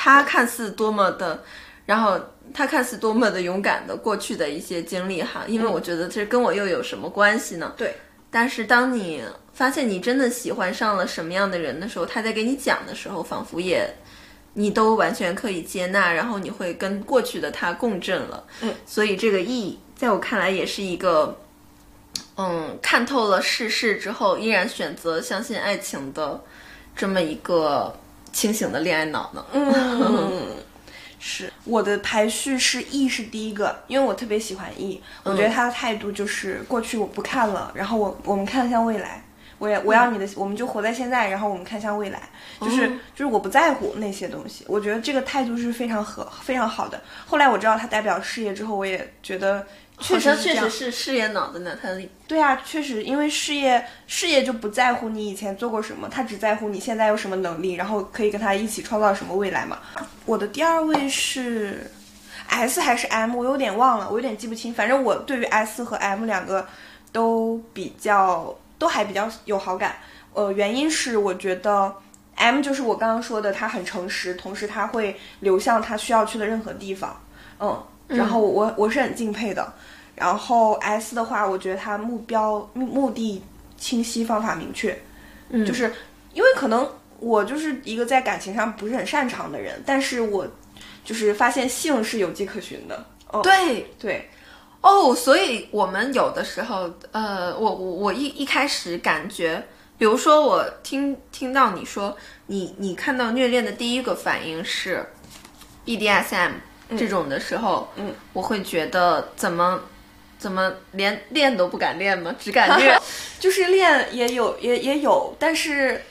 [0.01, 1.43] 他看似多么的，
[1.85, 2.17] 然后
[2.53, 7.73] 他看似多么的勇敢的过去的一些经历哈，因为我觉得这跟我又有什么关系呢？
[7.75, 7.93] 对。
[8.31, 9.21] 但是当你
[9.53, 13.93] 发现你真的喜欢上了什么样的人的时候，他在给你讲的时候，仿佛也
[14.53, 18.41] 你都完全可以接纳，然后你会跟过去的他共振了。
[18.62, 21.38] 嗯，所以这个 E 在我看来也是一个，
[22.38, 26.41] 嗯，看透了世事之后，依然选择相信爱情的
[26.95, 27.93] 这么一个
[28.39, 29.45] 清醒的恋爱脑呢。
[29.52, 30.47] 嗯，
[31.19, 39.21] 是我的排序是 E 是第一个，因为我特别喜欢 E，我觉得他的态度就是过去我不看了，然后我我们看向未来。
[39.58, 42.30] 我也我要你的，我们就活在现在，然后我们看向未来，
[42.62, 47.02] 就是、哦就是我不在乎那些东西，我觉得这个态度是非常和非常好的。
[47.28, 49.67] 后来我知道他代表事业之后，我也觉得
[49.99, 52.09] 确好像确实是事业脑的娜塔莉。
[52.27, 59.79] 对啊，确实，因为事业事业就不在乎你以前做过什么，他只在乎你现在有什么能力，然后可以跟他一起创造什么未来嘛。
[60.25, 61.91] 我的第二位是
[62.47, 64.73] S 还是 M，我有点忘了，我有点记不清。
[64.73, 66.65] 反正我对于 S 和 M 两个
[67.12, 69.97] 都比较都还比较有好感。
[70.33, 71.93] 呃，原因是我觉得
[72.35, 77.19] M 就是我刚刚说的，他很诚实，同时他会流向他需要去的任何地方。
[77.59, 79.72] 嗯，然后我我是很敬佩的。
[80.15, 83.41] 然后 S 的话，我觉得他目标目目的
[83.78, 85.00] 清晰，方法明确，
[85.50, 85.93] 嗯就是
[86.34, 86.86] 因为可能
[87.22, 90.45] 我就是一个在感情上不是很擅长的人，但是我
[91.06, 93.06] 就是发现性是有迹可循的。
[93.32, 94.30] 哦，对对，
[94.82, 99.63] 哦，所以我们有的时候，呃，我我我一一开始感觉，
[99.98, 102.17] 比如说我听听到你说
[102.48, 105.06] 你你看到虐恋的第一个反应是
[105.86, 106.52] BDSM
[106.97, 109.82] 这种的时候，嗯，我会觉得怎么
[110.38, 112.36] 怎么连练都不敢练吗？
[112.39, 112.97] 只敢虐。
[113.39, 116.04] 就是练也有也也有，但是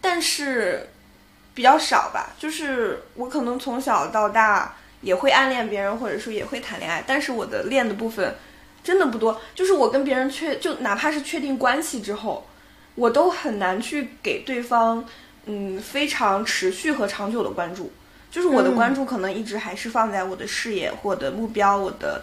[0.00, 0.88] 但是
[1.54, 2.34] 比较少吧。
[2.38, 8.36] 就是我可能从小到大也会暗恋别人，或者说也会谈恋爱，但是我的练的部分
[8.82, 9.40] 真的不多。
[9.54, 12.46] 就是我跟别人确就哪怕是确定关系之后，
[12.94, 15.04] 我都很难去给对方
[15.46, 17.92] 嗯非常持续和长久的关注。
[18.36, 22.22] 就是我的关注可能一直还是放在我的事业、我的目标、我的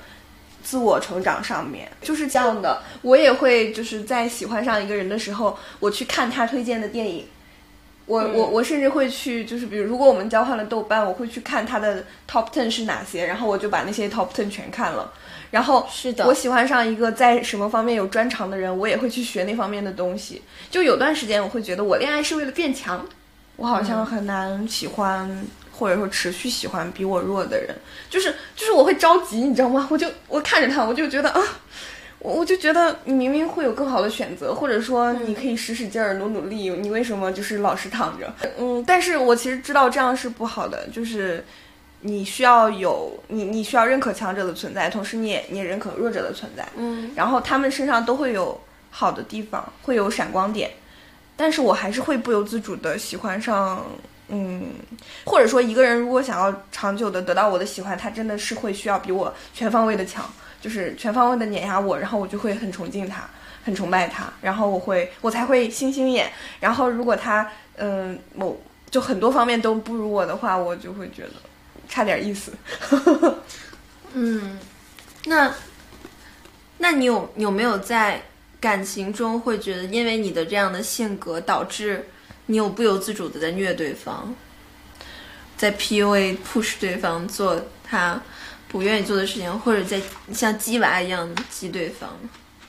[0.63, 2.83] 自我成长上面，就是这样的。
[3.01, 7.25] 我也会就是在喜欢上一个人的时候，我去看他推荐的电影。
[8.05, 15.11] 我我我甚至会去，就是比如如果我们交换了豆瓣，我会去看他的 top ten 是哪些，然后我就把那些 top ten 全看了。
[15.49, 20.43] 然后是的我喜欢上一个在什么方面有专长的人，我也会去学那方面的东西。
[20.69, 23.03] 就有段时间我会觉得我恋爱是为了变强，
[23.55, 25.45] 我好像很难喜欢。
[25.75, 27.75] 或者说持续喜欢比我弱的人，
[28.09, 29.87] 就是就是我会着急，你知道吗？
[29.91, 31.41] 我就我看着他，我就觉得啊，
[32.19, 38.31] 我我就觉得你明明会有更好的选择，或者说你可以使使劲儿、努努力，你为什么就是老是躺着？
[38.59, 41.43] 嗯，但是我其实知道这样是不好的，就是
[42.01, 48.59] 你需要有你你需要认可强者的存在，同时你也你也认可弱者的存在，嗯，然后他们身上都会有
[48.91, 50.69] 好的地方，会有闪光点，
[51.35, 53.83] 但是我还是会不由自主的喜欢上。
[54.35, 54.73] 嗯，
[55.25, 60.25] 或者说一个人如果想要长久的得到我的喜欢，他真的是会需要比我全方位的强，
[60.59, 63.29] 就是全方位的碾压我，然后我就会很崇敬他，
[63.63, 66.31] 很崇拜他，然后我会我才会星星眼。
[66.59, 71.33] 然后如果他嗯某就很多方面都不如我的话，我就会觉得
[71.87, 72.51] 差点意思。
[74.13, 74.57] 嗯，
[75.25, 75.53] 那
[76.79, 78.19] 那你有有没有在
[78.59, 82.07] 感情中会觉得，因为你的这样的性格导致？
[82.47, 84.35] 你有不由自主的在虐对方，
[85.55, 88.21] 在 PUA push 对方做他
[88.67, 90.01] 不愿意做的事情，或者在
[90.33, 92.09] 像鸡娃一样激对方。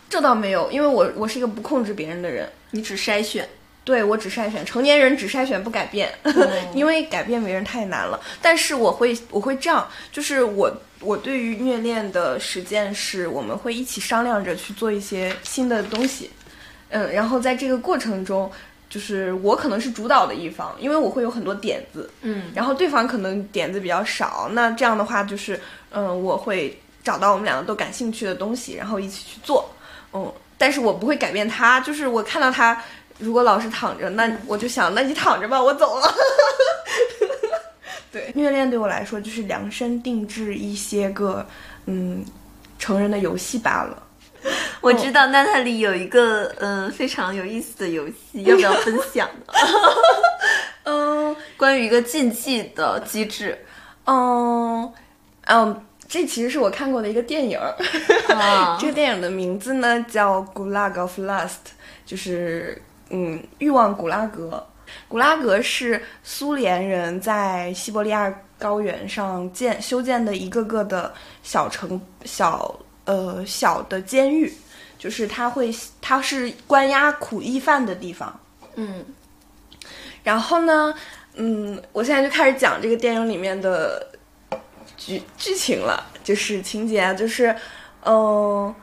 [0.08, 3.48] 这倒没有，因为我我是一个不控制别人的人，你只筛选。
[3.82, 6.10] 对我只筛选，成年人只筛选不改变，
[6.72, 8.18] 因为改变别人太难了。
[8.40, 16.30] 但是我会我会这样，就是我我对于虐恋的实践是，我们会一起商量着去做一些新的东西，
[16.88, 18.50] 嗯，然后在这个过程中。
[18.94, 29.68] 就是我可能是主导的一方，因为我会有很多点子，嗯，然后对方可能点子比较少，那这样的话就是，嗯，我会找到我们两个都感兴趣的东西，然后一起去做，
[30.12, 32.80] 嗯，但是我不会改变他，就是我看到他
[33.18, 36.14] 如果老是躺着，那我就想，那你躺着吧，我走了。
[38.12, 41.44] 对，虐恋对我来说就是量身定制一些个，
[41.87, 42.24] 嗯，
[42.78, 44.00] 成人的游戏罢了。
[44.80, 49.52] 我知道娜塔莉有一个嗯非常有意思的游戏， 要不要分享呢？
[50.85, 53.59] 嗯，关于一个禁忌的机制。
[54.07, 54.92] 嗯
[55.46, 57.59] 嗯，这其实是我看过的一个电影。
[58.78, 61.48] 这个电影的名字呢叫《Gulag of Lust》，
[62.04, 62.80] 就是
[63.11, 64.66] 嗯欲望古拉格。
[65.09, 72.78] 古拉格是苏联人在西伯利亚高原上建修建的一个个的小城小。
[73.05, 74.51] 呃，小的监狱，
[74.99, 78.40] 就是他会，他是关押苦役犯的地方。
[78.77, 79.05] 嗯，
[80.23, 80.95] 然后呢，
[81.35, 84.11] 嗯，我现在就开始讲这个电影里面的
[84.97, 87.55] 剧剧情了，就是情节啊，就是，
[88.07, 88.75] 嗯，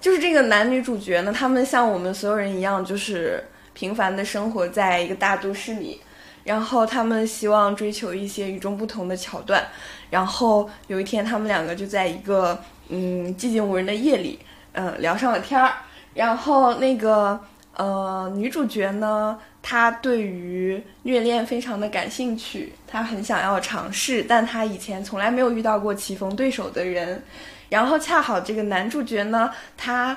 [0.00, 6.00] 就是这个男女主角呢，他们像我们所有人一样，就是平凡的生活在一个大都市里，
[6.42, 9.64] 然后他们希望追求一些与众不同的桥段，
[10.10, 12.60] 然后有一天，他们两个就在一个。
[12.88, 14.38] 嗯，寂静无人的夜里，
[14.72, 15.72] 嗯，聊上了天儿。
[16.14, 17.38] 然后那个
[17.76, 27.22] 呃，女主角呢，她对于虐恋非常的感兴趣，她很想要尝试，但她以前从来没有遇到过棋逢对手的人。
[27.68, 30.16] 然后恰好这个男主角呢，他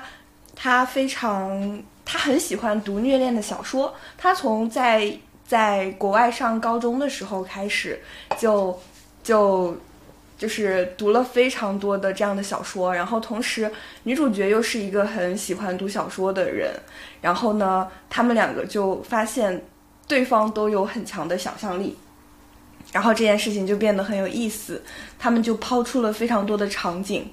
[0.56, 5.14] 他非常他很喜欢读虐恋的小说，他从在
[5.46, 8.00] 在国外上高中的时候开始
[8.38, 8.76] 就
[9.22, 9.76] 就。
[10.42, 13.70] 就是读了非常多的这样的小说，然后同时
[14.02, 16.72] 女主角又是一个很喜欢读小说的人，
[17.20, 19.64] 然后呢，他们两个就发现
[20.08, 21.96] 对方都有很强的想象力，
[22.90, 24.82] 然后这件事情就变得很有意思，
[25.16, 27.30] 他们就抛出了非常多的场景，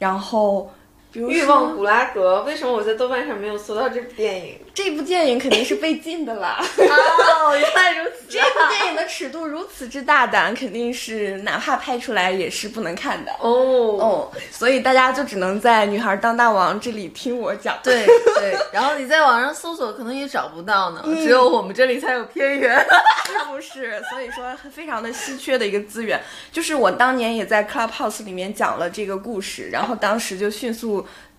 [0.00, 0.68] 然后。
[1.10, 4.58] 比如欲望古拉格，为什么我在豆瓣上没有搜到这部电影？
[4.74, 6.60] 这部电影肯定是被禁的啦！
[6.60, 8.26] 哦，原来如此。
[8.28, 13.32] 这部电影的尺度如此之大胆，肯定是哪怕拍出来也是不能看的。
[13.40, 13.50] 哦
[13.98, 17.78] 哦，所以大家就只能在《女孩当大王》这里听我讲。
[17.82, 18.04] 对
[18.36, 22.78] 对，然后你在网上搜索可能也找不到呢，只有我们这里才有片源，
[23.26, 24.00] 是不是？
[24.10, 26.20] 所以说非常的稀缺的一个资源。
[26.52, 30.98] 就是我当年也在 Clubhouse 里面讲了这个故事，然后当时就迅速。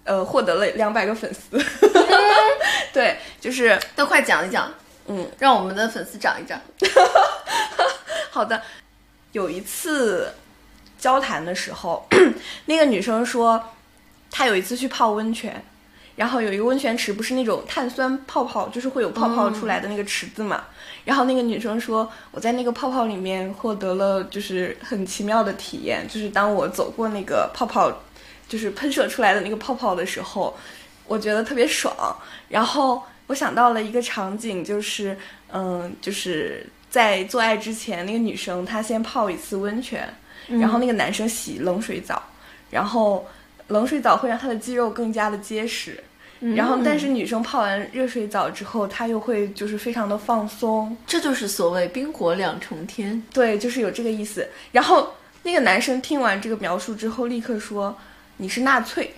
[0.09, 1.63] 呃，获得了两百个粉丝，
[2.91, 4.73] 对，就是都快讲一讲，
[5.05, 6.59] 嗯，让我们的粉丝涨一涨。
[8.31, 8.59] 好的，
[9.33, 10.33] 有一次
[10.97, 12.07] 交谈的时候，
[12.65, 13.63] 那个女生说，
[14.31, 15.63] 她有一次去泡温泉，
[16.15, 20.63] 然后有一个温泉池，不是那种碳酸泡泡，就是会有泡泡出来的那个池子嘛。
[21.05, 27.95] 然后那个女生说，我在那个泡泡里面获得了就是很奇妙的体验，就是当我走过那个泡泡。
[28.49, 30.57] 就是喷射出来的那个泡泡的时候，
[31.07, 31.95] 我觉得特别爽。
[32.49, 35.15] 然后我想到了一个场景，就是
[35.53, 40.11] 嗯，就是在做爱之前，那个女生她先泡一次温泉，
[40.47, 42.21] 然后那个男生洗冷水澡，
[42.71, 43.25] 然后
[43.67, 46.03] 冷水澡会让他的肌肉更加的结实。
[46.55, 50.97] 然后但是女生泡完热水澡之后，她又会就是非常的放松。
[51.05, 53.21] 这就是所谓冰火两重天。
[53.31, 54.47] 对，就是有这个意思。
[54.71, 57.95] 然后那个男生听完这个描述之后，立刻说。
[58.41, 59.13] 你是纳粹，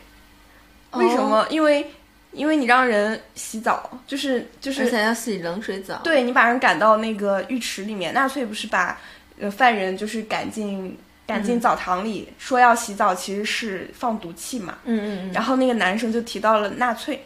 [0.93, 1.45] 为什么？
[1.51, 1.85] 因为，
[2.31, 6.01] 因为你让人洗澡，就是就是，而且要洗冷水澡。
[6.03, 8.99] 对你把人赶到那个浴池里面，纳粹不是把
[9.39, 10.97] 呃犯人就是赶进
[11.27, 14.79] 赶进澡堂里，说要洗澡，其实是放毒气嘛。
[14.85, 15.31] 嗯嗯。
[15.31, 17.23] 然后那个男生就提到了纳粹，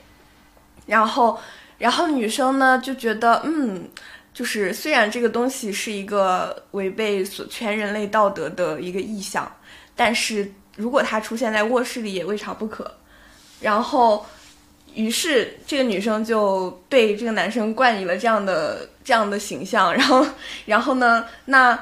[0.85, 1.39] 然后
[1.77, 3.87] 然后女生呢就觉得，嗯，
[4.33, 9.49] 就是虽然这个东西是一个违背所全人类道德的一个意向，
[9.95, 10.51] 但是。
[10.75, 12.89] 如果他出现在卧室里也未尝不可，
[13.61, 14.25] 然后，
[14.93, 20.25] 于是这个女生就被这个男生冠以了这样的这样的形象，然后，
[20.65, 21.77] 然后呢，那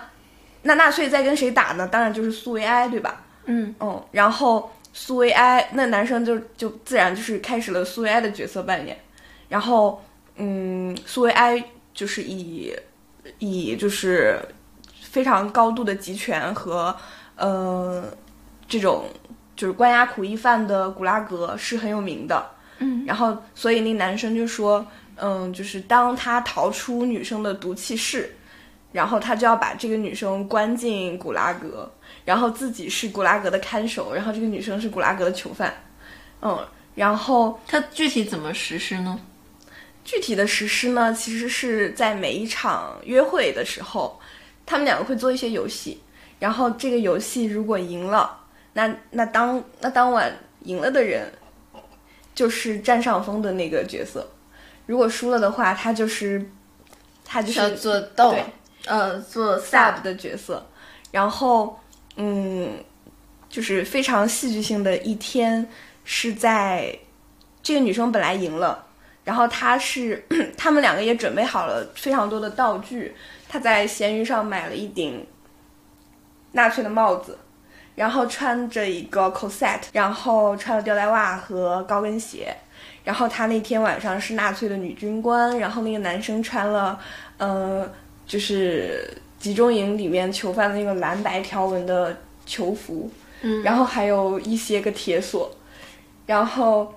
[0.62, 1.88] 那纳粹在跟谁打呢？
[1.88, 3.24] 当然就是苏维埃，对吧？
[3.46, 8.98] 嗯嗯，然后苏维埃那男生就就自然就是开始了苏维埃的角色扮演，
[9.50, 10.00] 然后
[10.36, 11.64] 嗯，苏维埃
[11.96, 12.72] 就是以
[13.40, 14.40] 以就是
[15.02, 16.96] 非常高度的集权和
[17.36, 18.06] 呃。
[18.74, 19.06] 这种
[19.56, 22.44] 就是关押苦役犯的古拉格是很有名的，
[22.80, 24.84] 嗯，然后所以那男生就说，
[25.16, 28.36] 嗯，就是当他逃出女生的毒气室，
[28.92, 31.88] 然后他就要把这个女生关进古拉格，
[32.26, 35.72] 然后自己是古拉格的看守，然后这个女生是古拉格的囚犯，
[36.42, 39.20] 嗯，然后他具体怎么实施呢？
[40.04, 44.20] 具体的实施呢，其实是在每一场约会的时候，
[44.66, 46.02] 他们两个会做一些游戏，
[46.40, 48.40] 然后这个游戏如果赢了。
[48.74, 50.32] 那那当那当晚
[50.64, 51.32] 赢了的人，
[52.34, 54.28] 就是占上风的那个角色。
[54.86, 56.44] 如果输了的话，他就是
[57.24, 58.36] 他就是做斗，
[58.86, 60.66] 呃，做 sub 的角色。
[61.12, 61.80] 然后，
[62.16, 62.84] 嗯，
[63.48, 65.70] 就是非常戏剧性的一天，
[66.04, 66.98] 是在
[67.62, 68.86] 这个女生本来赢了，
[69.24, 70.26] 然后她是
[70.58, 73.16] 他们两个也准备好了非常多的道具。
[73.48, 75.26] 她在闲鱼上买了一顶
[76.54, 77.38] 纳粹的帽子。
[77.96, 82.56] 然后穿着一个 corset，然后穿了吊带袜和高跟鞋，
[83.04, 87.00] 然后他那天晚上是纳粹的女军官，然后那个男生穿了，
[87.38, 87.88] 呃，
[88.26, 95.56] 就是集中营里面囚犯的那个蓝白条纹的囚服，嗯，然后还有一些个铁锁，
[96.26, 96.94] 然后，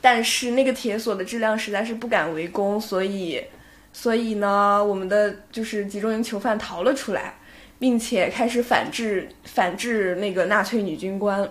[0.00, 3.42] 但是那个铁锁的质量实在是不敢围攻，所以，
[3.92, 7.34] 所以呢，我们的就是集中营囚犯逃了出来。
[7.80, 11.48] 并且开始反制反制那个纳粹女军官，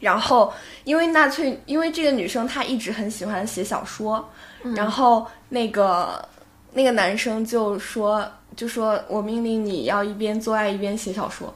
[0.00, 0.52] 然后
[0.82, 4.28] 因为纳粹，因为这个女生她一直很喜欢写小说，
[4.74, 6.28] 然后那个
[6.72, 11.54] 那个男生就说就说我命令你要一边做爱一边写小说，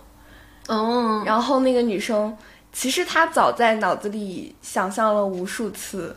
[0.68, 2.34] 嗯，然后那个女生
[2.72, 6.16] 其实她早在脑子里想象了无数次，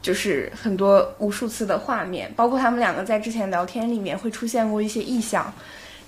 [0.00, 5.52] 就是很多无数次的画面，包括他们两个在之前聊天里面会出现过一些意象。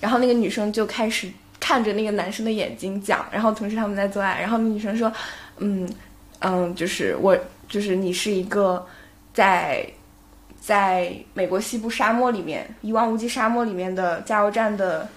[0.01, 5.13] 然后那个女生就开始看着那个男生的眼睛讲，然后同时他们在做爱，然后那女生说
[5.59, 5.87] ：“嗯
[6.39, 7.37] 嗯，就是我，
[7.69, 8.83] 就是你是一个
[9.31, 9.85] 在
[10.59, 15.07] 在美国西部沙漠里面一望无际沙漠里面的加油站的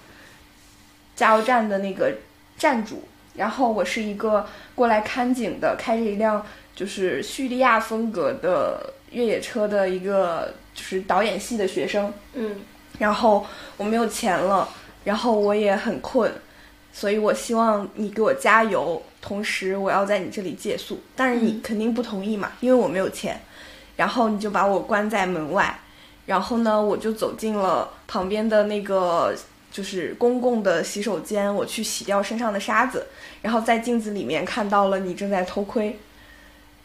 [1.17, 2.15] 加油站的那个
[2.59, 3.03] 站主，
[3.35, 6.45] 然后我是一个过来看景的，开着一辆
[6.77, 12.57] 就是叙利亚风格的越野车的一个就是导演系的学生。”嗯。
[12.99, 13.45] 然后
[13.77, 14.69] 我没有钱了，
[15.05, 16.33] 然后我也很困，
[16.93, 23.41] 所以我希望你给我加油，同时我要在你这里借宿，但是你肯定不同意嘛，因为我没有钱。
[23.97, 25.79] 然后你就把我关在门外，
[26.27, 29.33] 然后呢，我就走进了旁边的那个
[29.71, 33.07] 就是公共的洗手间，我去洗掉身上的沙子，
[33.41, 35.97] 然后在镜子里面看到了你正在偷窥，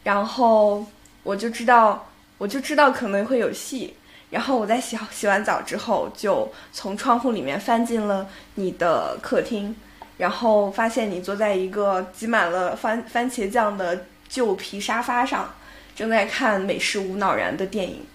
[0.04, 0.86] 然后
[1.24, 2.08] 我就知道，
[2.38, 3.94] 我就知道可能会有戏。
[4.30, 9.74] 然后我在洗洗完澡之后，就从窗户里面翻进了你的客厅，
[10.18, 15.52] 然后发现你坐在一个挤满了番番茄酱的旧皮沙发上，
[15.96, 18.06] 正在看美式无脑燃的电影。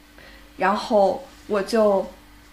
[0.56, 2.10] 然后我就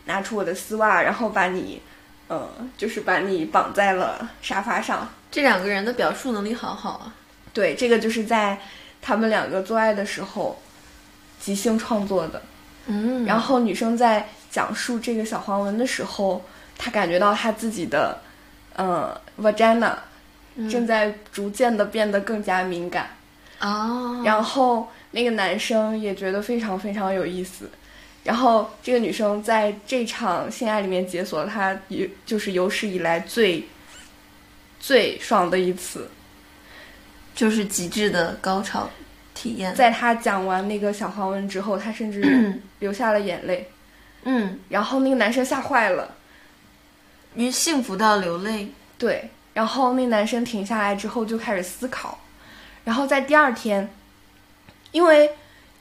[0.06, 1.80] 拿出我的丝袜，然后把你，
[2.26, 5.08] 呃，就是把你绑在了沙发上。
[5.30, 7.14] 这两个人的表述能力好好啊！
[7.52, 8.58] 对，这个就是在
[9.00, 10.60] 他们两个做爱的时候
[11.38, 12.42] 即兴创作的。
[12.86, 16.44] 嗯，然后女生在讲述这个小黄文的时候，
[16.76, 18.18] 她感觉到她自己的，
[18.74, 19.94] 呃，vagina
[20.70, 23.08] 正在逐渐的变得更加敏感。
[23.60, 27.70] 哦，然后那个男生也觉得非常非常有意思。
[28.24, 33.64] 然后这个女生在这场性爱里面解锁了她有就是有史以来最
[34.78, 36.10] 最爽的一次，
[37.34, 38.90] 就是极致的高潮。
[39.42, 43.68] 体验，在他讲完那个小黄文之后，他甚至 流下了眼泪。
[44.22, 46.14] 嗯，然后那个男生吓坏了，
[47.34, 48.68] 于幸福到流泪。
[48.96, 52.20] 对，然后那男生停下来之后就开始思考，
[52.84, 53.92] 然后在第二天，
[54.92, 55.32] 因为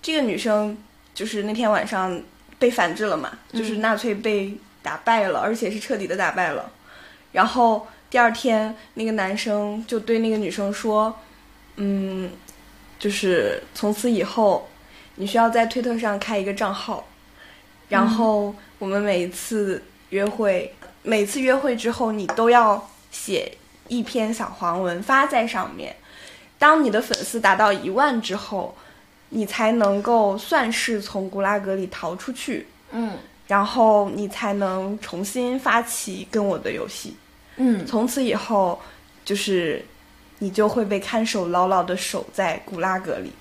[0.01, 0.75] 这个女生
[1.13, 2.19] 就是那天晚上
[2.57, 6.71] 被反制了嘛，就是纳粹被打败了，而且是彻底的打败了。
[7.33, 11.15] 然后第二天，那个男生就对那个女生说
[11.77, 12.31] ：“嗯。”
[13.01, 14.69] 就是从此以后，
[15.15, 17.03] 你需要在推特上开一个账号，
[17.89, 20.71] 然后我们每一次约会，
[21.01, 23.51] 每次约会之后，你都要写
[23.87, 25.95] 一篇小黄文发在上面。
[26.59, 28.77] 当你的粉丝达到一万之后，
[29.29, 32.67] 你才能够算是从古拉格里逃出去。
[32.91, 37.15] 嗯，然后你才能重新发起跟我的游戏。
[37.55, 38.79] 嗯，从此以后
[39.25, 39.83] 就是。
[40.43, 43.31] 你就会被看守牢牢的守在古拉格里。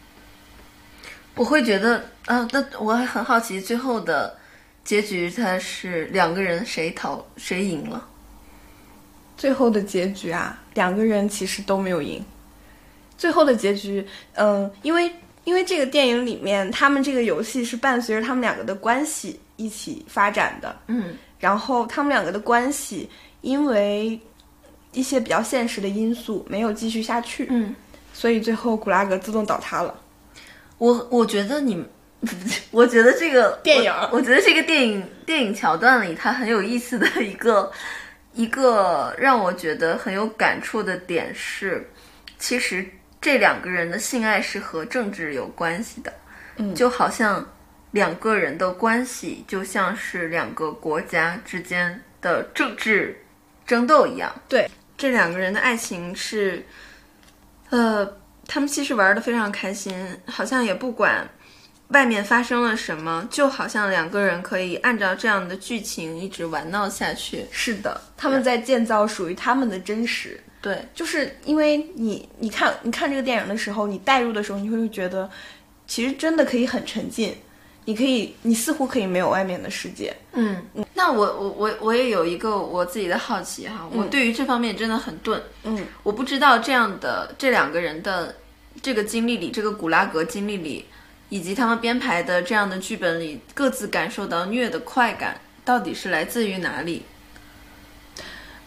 [1.35, 4.37] 我会觉得，啊，那我还很好奇，最后的
[4.85, 8.07] 结局他是两个人谁逃谁赢了？
[9.39, 12.23] 最后的结局啊，两个人其实都没有赢。
[13.17, 15.11] 最后的结局，嗯，因为
[15.45, 23.09] 因为这个电影里面，他们这个游戏是伴随着他们两个的关系一起发展的，嗯，然后他们两个的关系
[23.41, 24.21] 因为。
[24.93, 27.75] 一些比较现实的因素没有继续下去，嗯，
[28.13, 29.95] 所以最后古拉格自动倒塌了。
[30.79, 31.85] 我我觉得你，
[32.73, 37.71] 我觉得这个电影，我觉得这个电影电影桥段里，它很有意思的一个
[38.33, 41.89] 一个让我觉得很有感触的点是，
[42.39, 42.85] 其实
[43.21, 46.13] 这两个人的性爱是和政治有关系的，
[46.57, 47.47] 嗯，就好像
[47.93, 53.23] 两个人的关系就像是两个国家之间的政治
[53.67, 54.69] 争斗一样，对。
[55.01, 56.63] 这两个人的爱情是，
[57.71, 58.07] 呃，
[58.47, 59.95] 他们其实玩的非常开心，
[60.27, 61.27] 好像也不管
[61.89, 67.47] 外面发生了什么，就好像两个人可以按照这样的剧情一直玩闹下去。
[67.51, 70.39] 是的，他们在建造属于他们的真实。
[70.61, 75.31] 对，就是因为你，你看，你看这个电影的时候，你带入的时候，你会觉得，
[75.87, 77.35] 其实真的可以很沉浸。
[77.87, 80.15] 你可以，你似乎可以没有外面的世界。
[80.33, 80.63] 嗯，
[80.95, 85.43] 那我我我我也有一个我自己的好奇哈，我对于这方面真的很钝。
[85.65, 88.37] 嗯，我不知道这样的这两个人的
[88.83, 90.85] 这个经历里，这个古拉格经历里，
[91.31, 97.03] 以及他们编排的这样的剧本里，各自感受到虐的快感到底是来自于哪里？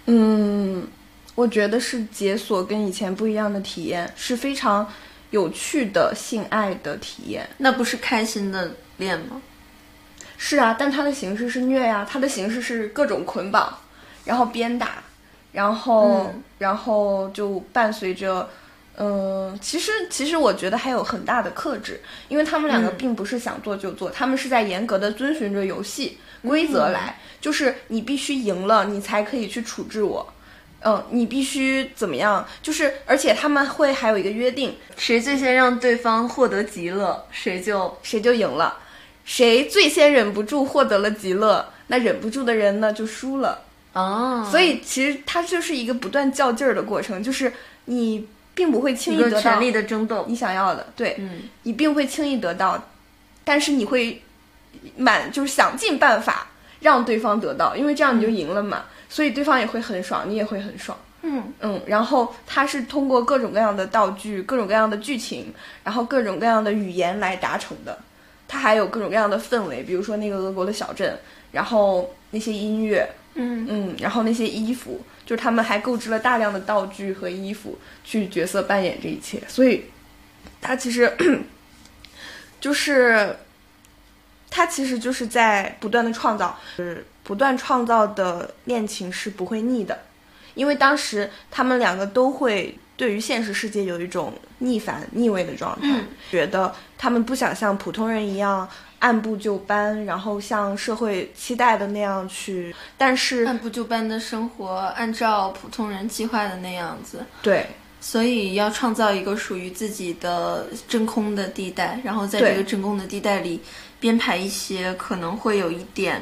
[0.08, 0.86] 嗯，
[1.36, 4.92] 我觉得是解锁跟以前不一样的体验，是非常
[5.30, 7.48] 有趣的性爱的体验。
[7.58, 8.70] 那不是开心的。
[9.04, 9.42] 练吗？
[10.38, 13.78] 是啊，但它的形式是虐呀，它的形式是各种捆绑，
[14.26, 15.04] 然后鞭打，
[15.54, 18.50] 然后然后就伴随着，
[18.98, 30.34] 嗯，其实其实我觉得还有很大的克制，因为他们两个并不是想做就做，他们是在严格的遵循着游戏规则来，就是你必须赢了，你才可以去处置我，
[30.82, 32.46] 嗯，你必须怎么样？
[32.62, 38.80] 就是而且他们会还有一个约定，谁最先让对方获得极乐，谁就谁就赢了。
[39.26, 43.62] 谁最先忍不住获得了极乐，那忍不住的人呢就输了
[43.94, 44.48] 哦。
[44.50, 47.52] 所以其实它就是一个不断较劲儿的过程，就是
[47.86, 52.90] 你并不会轻易得到权力的争斗，你想要的，对，嗯，你并不会轻易得到，
[53.44, 54.22] 但是你会
[54.98, 56.48] 满就是想尽办法
[56.82, 58.84] 让对方得到，因为这样你就赢了嘛。
[59.10, 60.98] 所以对方也会很爽，你也会很爽。
[61.22, 65.54] 嗯嗯，然后它是通过各种各样的道具、各种各样的剧情，
[65.84, 67.98] 然后各种各样的语言来达成的。
[68.48, 71.18] 它还有各种各样的氛围，比如说那个俄国的小镇，
[71.52, 79.86] 然后那些音乐，嗯嗯，然后那些衣服，就是他们还购置了大量的道具和衣服去角色扮演这一切，所以
[80.62, 81.12] 它其实
[82.60, 83.36] 就是
[84.50, 90.00] 它其实就是在不断的创造，是不断创造的恋情是不会腻的，
[90.54, 96.08] 因为当时他们两个都会对于现实世界有一种逆反、逆位的状态，嗯。
[96.32, 98.66] 觉得他们不想像普通人一样
[99.00, 107.68] 按部就班，然后像社会期待的那样去，但是按部就班的生活，按照普通人计划的那样子，对。
[108.00, 113.60] 所以要创造一个属于自己的真空的地带，然后在这个真空的地带里
[114.00, 116.22] 编排一些可能会有一点。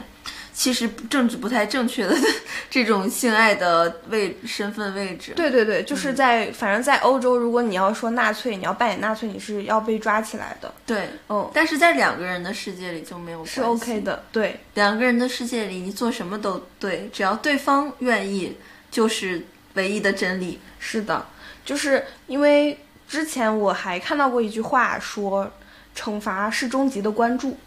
[0.54, 2.16] 其实政治不太正确的
[2.70, 10.74] 这种性爱的位身份位置，对对对，就是在、反正在欧洲，如果你要说纳粹，你要扮演纳粹，你是要被抓起来的。
[10.86, 18.58] 对，嗯，但是在两个人的世界里就没有是 OK 的，对两个人的世界里，你做什么都对，只要对方愿意，
[18.91, 19.45] 就是
[19.76, 20.60] 唯一的真理。
[20.80, 21.26] 是的，
[21.64, 22.78] 就是因为
[23.08, 25.49] 之前我还看到过一句话说，
[25.95, 27.58] 惩罚是终极的关注。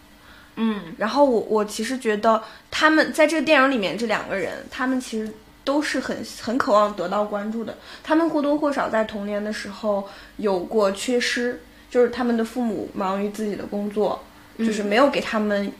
[0.57, 2.41] 嗯，然后我我其实觉得
[2.71, 5.31] 他们在这个电影里面这两个人，他们其实
[5.63, 7.77] 都是很很渴望得到关注的。
[8.03, 14.23] 他们或多或少在童年的时候有过缺失，就是他们的父母忙于自己的工作，
[14.57, 15.71] 就是没有给他们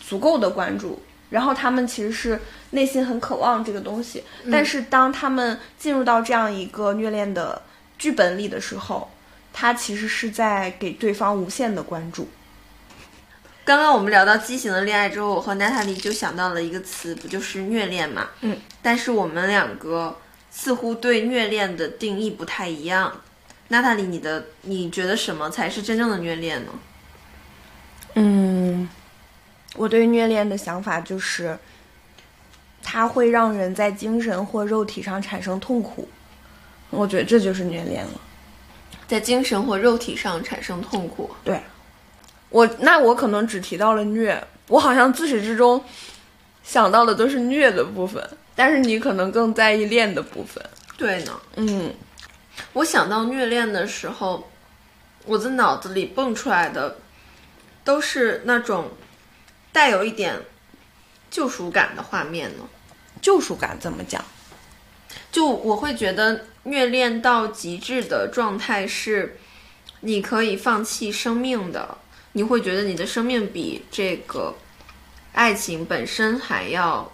[0.00, 1.00] 足够的关注。
[1.28, 7.60] 然后他们其实是内心很渴望这个东西，但是当他们进入到这样一个虐恋的
[7.98, 9.10] 剧本里的时候，
[9.52, 12.28] 他其实是在给对方无限的关注。
[13.66, 18.28] 刚刚我们聊到畸形的恋爱之后，我和娜塔莉就想到了一个词，不就是虐恋嘛？
[18.42, 20.16] 嗯，但是我们两个
[20.52, 23.20] 似乎对虐恋的定义不太一样。
[23.66, 26.70] 娜塔莉，你的你觉得什么才是真正的虐恋呢？
[28.14, 28.88] 嗯，
[29.74, 31.58] 我对虐恋的想法就是，
[32.84, 36.08] 它会让人在精神或肉体上产生痛苦。
[36.90, 38.20] 我觉得这就是虐恋了。
[39.08, 41.28] 在精神或肉体上产生痛苦。
[41.42, 41.60] 对，
[42.56, 45.84] 我那我可能只提到了虐，我好像自始至终
[46.64, 50.64] 想到的都是虐的部分，但是你可能更在意恋的部分。
[50.96, 51.92] 对呢，嗯
[52.72, 54.50] 我想到虐恋的时候，
[55.26, 56.96] 我的脑子里蹦出来的
[57.84, 58.90] 都是那种
[59.70, 60.40] 带有一点
[61.30, 62.64] 救赎感的画面呢。
[63.20, 64.24] 救赎感怎么讲？
[65.30, 69.38] 就我会觉得虐恋到极致的状态是，
[70.00, 71.98] 你可以放弃生命的，
[72.36, 74.54] 你会觉得你的生命比这个
[75.32, 77.10] 爱情本身还要，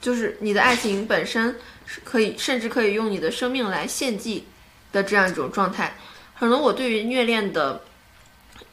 [0.00, 4.46] 就是你的爱情本身是可以，甚至可以用你的生命来献祭
[4.92, 5.96] 的这样一种状态。
[6.38, 7.82] 可能我对于虐恋的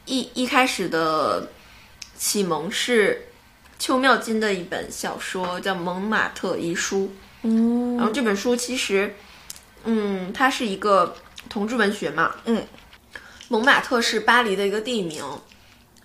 [0.04, 1.50] 一一开始的
[2.16, 3.26] 启蒙是
[3.76, 7.06] 邱妙金的一本小说，叫《蒙马特遗书》。
[7.42, 9.12] 嗯然后这本书其实，
[9.82, 11.16] 嗯，它是一个
[11.48, 12.64] 同志文学嘛，嗯，
[13.48, 15.24] 蒙马特是巴黎的一个地名。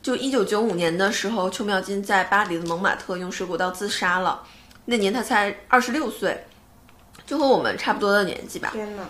[0.06, 4.44] 就一九九五年的时候，邱妙金在巴黎的蒙马特用水果刀自杀了，
[4.86, 6.46] 那年他才二十六岁，
[7.26, 8.70] 就和我们差不多的年纪吧。
[8.72, 9.02] 天呐！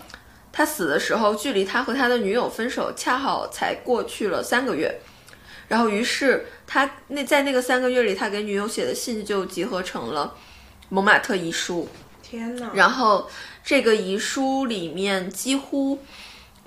[0.50, 4.98] 他死的时候，距离他和他的女友分手恰好才过去了三个月，
[5.68, 10.34] 然后于是他那在那个三个月里，他给女友写的信就集合成了
[10.88, 11.86] 《蒙马特遗书》。
[12.26, 12.70] 天哪！
[12.72, 13.28] 然后
[13.62, 16.02] 这个遗书里面几乎，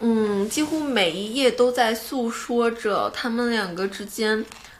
[0.01, 4.37] 嗯，几乎每一页都在诉说着他们两个之间，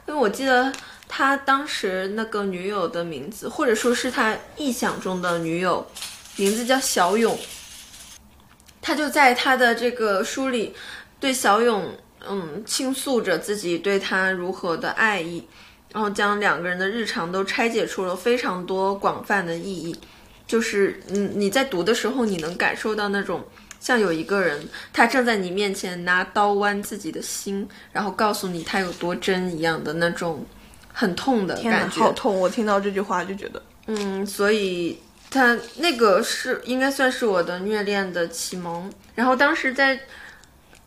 [0.08, 0.72] 因为我记得
[1.08, 5.86] 他当时那个女友的名字，或者说是他臆想中的女友，
[6.38, 7.38] 名字叫小勇。
[8.82, 10.74] 他就在他的这个书里
[11.20, 11.94] 对小勇，
[12.26, 15.46] 嗯，倾诉着自己对他如何的爱意，
[15.92, 19.94] 然后将两个人的日常都拆解出了非常多广泛的意义。
[20.48, 23.44] 就是嗯，你在读的时候，你能感受到那种
[23.80, 30.46] 像有一个人，他站在你面前拿刀剜自己的心，然后告诉你他有多真一样的那种
[30.94, 32.00] 很痛的，感觉。
[32.00, 32.40] 好痛！
[32.40, 35.00] 我听到这句话就觉得，嗯，所以
[35.32, 38.92] 他那个是应该算是我的虐恋的启蒙。
[39.16, 40.00] 然后当时在，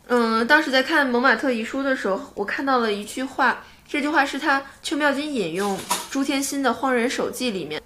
[0.07, 5.77] 嗯，当时在看《蒙马特遗书》的时候，我看到了一句话，这句话是他邱妙金引用
[6.11, 7.81] 朱天心的《荒人手记》里面。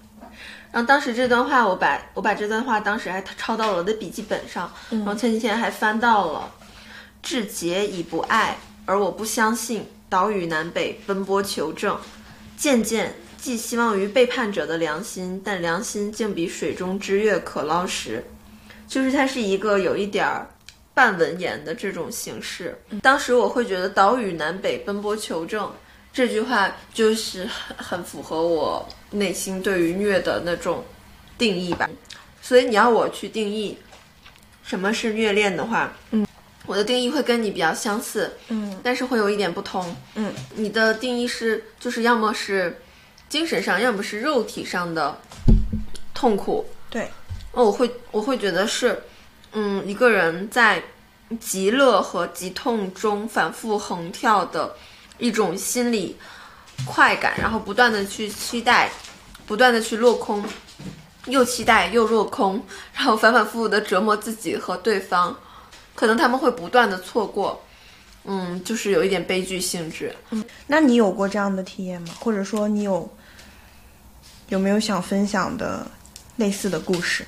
[0.78, 6.52] 然后当时这段话，我把我把这段话当时还抄到了我的笔记本上，然后前几天还翻到了。
[7.24, 8.56] 志节已不爱，
[8.86, 9.84] 而我不相信。
[10.08, 11.98] 岛屿南北奔波求证，
[12.56, 18.24] 渐渐寄希望于背叛者的良心，但良心竟比水中之月可捞时。
[18.88, 20.48] 就是它是一个有一点儿
[20.94, 22.80] 半文言的这种形式。
[23.02, 25.74] 当时我会觉得“岛屿南北奔波求证”
[26.14, 30.84] 这句话就是很很符合我内心对于虐的那种
[31.38, 31.90] 定义吧。
[32.42, 33.78] 所以你要我去定义
[34.64, 36.26] 什么是虐恋的话，嗯，
[36.66, 39.96] 我的定义会跟你比较相似，嗯但是会有一点不同。
[40.16, 42.82] 嗯，你的定义是就是要么是
[43.30, 45.20] 精神上，要么是肉体上的
[46.14, 46.66] 痛苦。
[46.90, 47.10] 对，
[47.52, 49.04] 哦，我会我会觉得是，
[49.52, 50.82] 嗯，一个人在
[51.40, 54.74] 极乐和极痛中反复横跳的
[55.18, 56.16] 一种心理
[56.86, 58.90] 快感，然后不断的去期待，
[59.46, 60.44] 不断的去落空，
[61.26, 62.64] 又期待又落空，
[62.94, 65.36] 然后反反复复的折磨自己和对方，
[65.96, 67.62] 可能他们会不断的错过，
[68.26, 70.16] 嗯，就是有一点悲剧性质。
[70.68, 72.14] 那你有过这样的体验吗？
[72.20, 73.10] 或者说你有
[74.50, 75.86] 有没有想分享的
[76.38, 77.26] 类似的故事？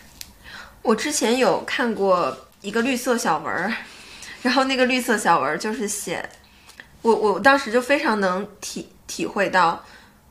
[0.82, 3.74] 我之前有看过一个绿色小文儿，
[4.41, 6.28] 然后那个绿色小文儿就是写，
[7.02, 9.84] 我我当时就非常能体体会到，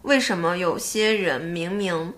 [0.02, 2.14] 为什么有些人明明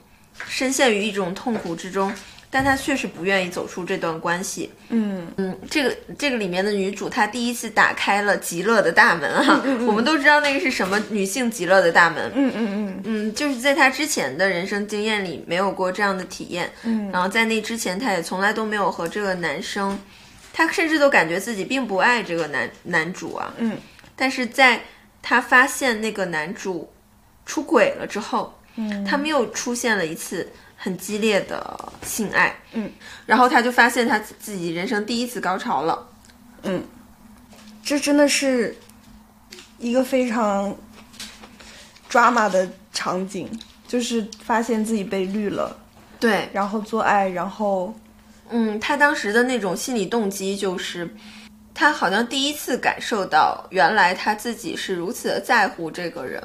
[0.47, 2.13] 深陷于一种痛苦之中，
[2.51, 4.71] 但他确实不愿意走出这段关系。
[4.91, 9.63] 嗯嗯，这个这个里面的女主，她第一次打开了极乐的大门啊！
[9.87, 12.31] 我们都知道那个是什么女性极乐的大门。
[12.35, 16.71] 嗯嗯嗯嗯，就是在她之前的人生经验里没有过这样的体验。
[16.83, 19.99] 嗯然后在那之前，她也从来都没有和这个男生，
[20.53, 23.55] 她甚至都感觉自己并不爱这个男男主啊。
[23.59, 23.77] 嗯
[24.17, 24.81] 但是在
[25.23, 26.91] 她发现那个男主
[27.47, 32.55] 出轨了之后，嗯，他们又出现了一次很激烈的性爱。
[32.73, 32.91] 嗯，
[33.27, 36.09] 然后她就发现她自己人生第一次高潮了。
[36.63, 36.83] 嗯
[37.83, 38.77] 这真的是
[39.79, 40.77] 一个非常
[42.11, 43.49] drama 的场景，
[43.89, 45.77] 就是发现自己被绿了，
[46.21, 47.93] 对，然后做爱，然后
[48.51, 51.09] 嗯，他当时的那种心理动机就是，
[51.81, 56.39] 他好像第一次感受到，原来他自己是如此的在乎这个人，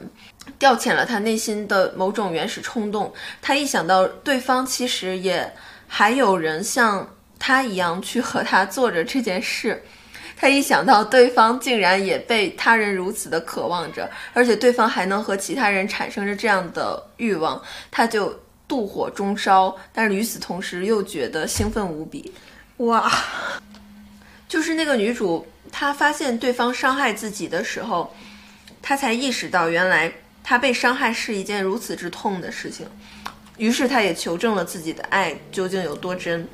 [0.58, 3.14] 调遣了他内心的某种原始冲动。
[3.42, 5.54] 他一想到对方其实也
[5.90, 7.06] 还有人像
[7.38, 9.84] 他一样去和他做着这件事，
[10.40, 17.62] 他一想到对方竟然也被他人如此的渴望着，而且对方还能和其他人产生着这样的欲望，
[17.92, 18.34] 他就
[18.70, 22.34] 妒火中烧，但是与此同时又觉得兴奋无比。
[22.78, 23.12] 哇，
[24.48, 28.14] 就是那个女主，她发现对方伤害自己的时候，
[28.82, 30.12] 她才意识到原来
[30.44, 32.88] 她被伤害是一件如此之痛的事情。
[33.58, 36.48] 于是她也求证了自己的爱究竟有多真，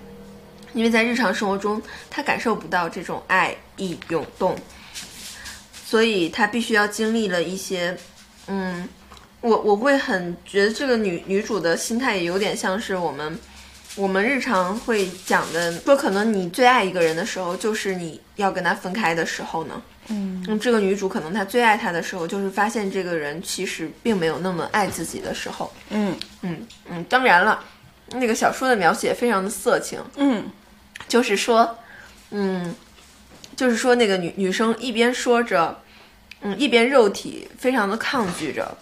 [0.73, 4.55] 因为在日常生活中，她感受不到这种爱意涌动，
[5.85, 7.97] 所以她必须要经历了一些，
[8.47, 8.87] 嗯，
[9.41, 13.37] 我我会很觉得这个女女主的心态也有点像是我们。
[13.95, 19.81] 我们日常会讲的，说可能你最爱一个人的时候，就是你要跟他分开的时候呢。
[20.07, 25.71] 嗯嗯，这个女主可能她最爱他的时候，就是发现这个人其实并没有那么爱自己的时候。
[25.89, 27.63] 嗯嗯嗯，当然了，
[28.13, 30.49] 那个小说的描写非常的色情，嗯
[31.07, 31.77] 就是说，
[32.31, 32.73] 嗯，
[33.55, 35.81] 就是说那个女女生一边说着，
[36.41, 38.75] 嗯，一边肉体非常的抗拒着，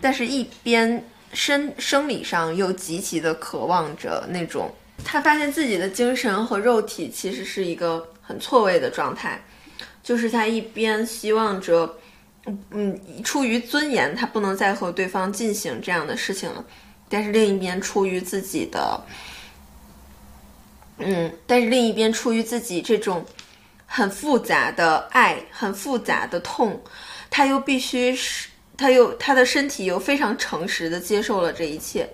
[0.00, 1.02] 但是一边
[1.32, 4.70] 生生理上又极其的渴望着那种，
[5.04, 9.42] 他发现自己的精神和肉体其实是一个很错位的状态，
[10.02, 11.98] 就是他一边希望着，
[12.70, 16.64] 嗯，出于尊严，他不能再和对方进行这样的事情了，
[17.08, 19.00] 但是另一边出于自己的。
[20.98, 23.22] 嗯，但是另一边出于自己这种
[23.84, 26.82] 很复杂的爱、很复杂的痛，
[27.28, 32.08] 他又必须是，他又他的身体又非常诚实的接受了这一切，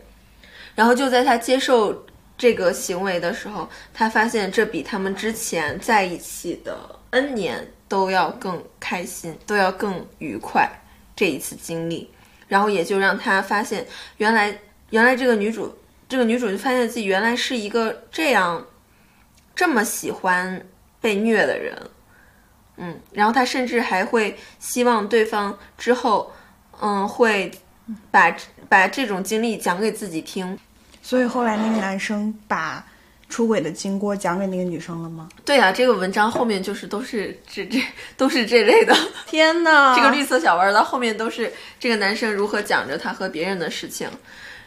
[0.75, 2.07] 然后就在他接受
[2.37, 6.77] 这个行为的时候，他发现这比他们之前在一起的
[7.11, 10.71] N 年都要更开心，都要更愉快。
[11.15, 12.11] 这一次经历，
[12.49, 13.87] 然后也就让他发现，
[14.17, 14.59] 原来
[14.91, 15.77] 原来这个女主，
[16.09, 18.67] 这个女主就发现自己原来是一个这样。
[19.55, 20.67] 这么喜欢
[20.99, 21.91] 被虐的人，
[22.79, 26.33] 嗯，然后他甚至还会希望对方之后，
[26.81, 27.51] 嗯，会
[28.11, 28.35] 把
[28.69, 30.59] 把这种经历讲给自己听。
[31.03, 32.85] 所以后来那个男生把
[33.29, 35.29] 出轨的经过讲给那个女生了吗？
[35.45, 37.83] 对啊，这个文章后面就是都是这 这
[38.17, 38.97] 都是这类的。
[39.27, 44.09] 天哪，这个绿色小文到后面都是这个男生如何讲着他和别人的事情，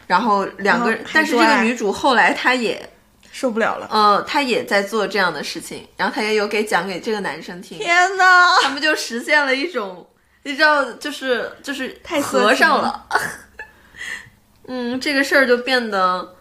[0.06, 2.88] 然后两个人，但是这个女主后来她也。
[3.32, 7.76] 受不了了，嗯，她也在做这样的事情，然后她也有给讲给这个男生听。
[7.76, 10.06] 天哪，他们就实现了一种，
[10.46, 13.04] 你知道，就是就是太合上了。
[14.68, 16.36] 嗯，这个事儿就变得，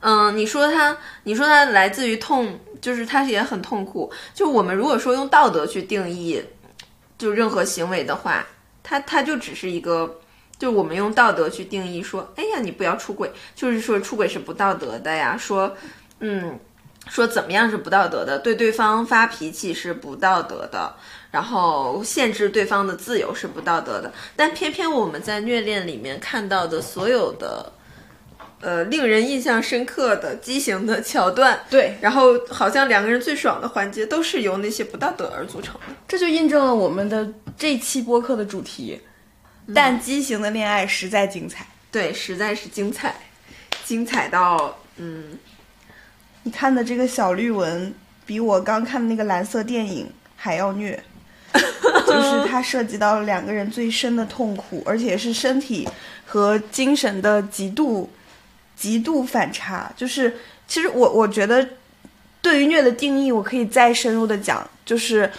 [0.00, 4.12] 嗯，你说他，你说他来自于痛，就是他也很痛苦。
[4.34, 6.44] 就我们如果说用道德去定义，
[7.16, 8.44] 就任何行为的话，
[8.82, 10.20] 他他就只是一个，
[10.58, 15.36] 就我们用道德去定义说，哎呀，你不要出轨，就是说出轨是不道德的呀。
[15.38, 15.76] 说，
[16.18, 16.58] 嗯，
[17.06, 20.96] 说怎么样是不道德的，对对方发脾气是不道德的。
[21.34, 27.72] 然后限制对方的自由是不道德的，但偏偏我们在虐恋里面看到的所有的，
[28.60, 37.28] 呃，令人印象深刻的畸形的桥段，对，然后好像两个人最爽的环节都是由那些不道德而组成的，这就印证了我们的
[37.58, 39.00] 这期播客的主题。
[39.74, 43.12] 但畸形的恋爱实在精彩，对，实在是精彩，
[43.84, 45.36] 精彩到嗯，
[46.44, 47.92] 你看的这个小绿文
[48.24, 51.02] 比我刚看的那个蓝色电影还要虐。
[52.06, 55.88] 就是它涉及到了两个人最深的痛苦，而且是身体
[56.26, 58.10] 和精神的极度、
[58.76, 59.90] 极度反差。
[59.96, 60.36] 就是
[60.66, 61.66] 其实我我觉得，
[62.42, 65.30] 对于虐的定义，我可以再深入的讲，就是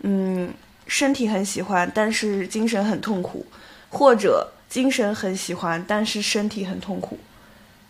[0.00, 0.50] 嗯，
[0.86, 3.44] 身体很喜欢，但是精神很痛苦，
[3.90, 7.18] 或者精神很喜欢，但是身体很痛苦。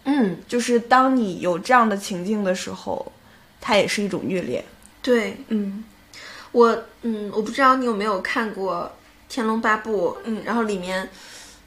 [0.05, 3.13] 嗯，就是当你有这样的情境的时候，
[3.61, 4.65] 它也是一种虐恋。
[5.01, 5.85] 对，嗯。
[6.53, 8.91] 我嗯，我不知道你有没有看过
[9.33, 11.09] 《天龙八部》，嗯，然后里面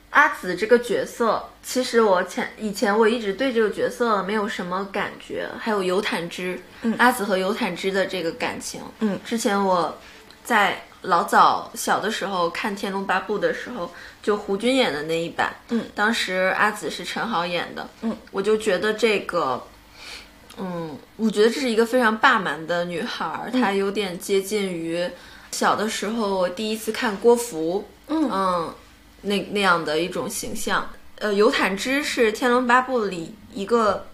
[0.09, 9.97] 阿紫这个角色，其实我前以前我一直对这个角色没有什么感觉，还有尤坦之，嗯，阿紫和尤坦之的这个感情，嗯，之前我
[10.43, 13.89] 在老早小的时候看《天龙八部》的时候，
[14.21, 19.65] 就胡军演的那一版，嗯，当时阿紫是陈好演的，嗯，我就觉得这个。
[20.57, 25.09] 嗯，我觉得这是一个非常霸蛮的女孩，她有点接近于
[25.51, 28.75] 小的时候我第一次看郭芙，嗯嗯，
[29.21, 30.87] 那那样的一种形象。
[31.15, 34.07] 呃，尤坦之是《天龙八部》里一个，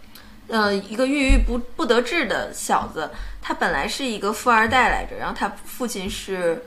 [0.48, 3.10] 呃，一个郁郁不不得志的小子，
[3.42, 6.64] 他本来是一个富二代来着，然后他父亲是，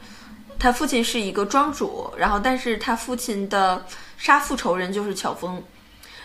[0.59, 3.85] 他父亲是一个庄主，然后但是他父亲的
[4.19, 5.63] 杀父仇人就是乔峰。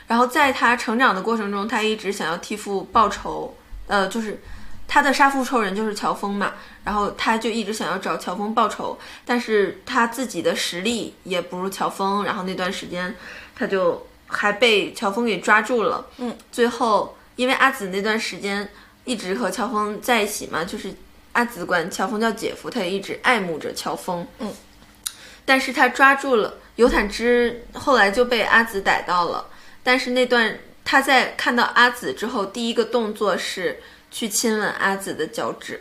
[0.08, 3.54] 然后在他成长的过程中，他一直想要替父报仇，
[3.88, 4.40] 呃，就是
[4.88, 6.54] 他的杀父仇人就是乔峰嘛，
[6.86, 13.14] 然后他就一直想要找乔峰报仇，但是他自己的实力也不如乔峰，然后那段时间
[13.54, 18.70] 他就还被乔峰给抓住了，嗯，最后因为阿紫那段时间
[19.04, 20.90] 一直和乔峰在一起嘛，就是
[21.34, 24.54] 阿紫管乔峰叫姐夫，他也一直爱慕着乔峰，嗯，
[25.44, 29.46] 但是他抓住了尤坦之，后来就被阿紫逮到了。
[29.88, 33.80] 但是那段他在看到阿紫之后，第一个动作是
[34.12, 35.80] 去亲吻阿紫的脚趾，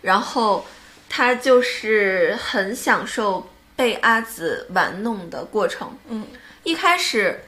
[0.00, 0.64] 然后
[1.08, 5.98] 他就是很享受被阿紫玩弄的过程。
[6.08, 6.24] 嗯，
[6.62, 7.40] 一开始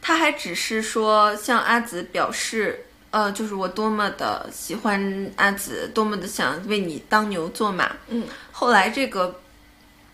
[0.00, 7.94] 他还只是说向阿紫表示，呃，就是我多么的喜欢阿紫，多么的想为你当牛做马。
[8.08, 9.38] 嗯，后来这个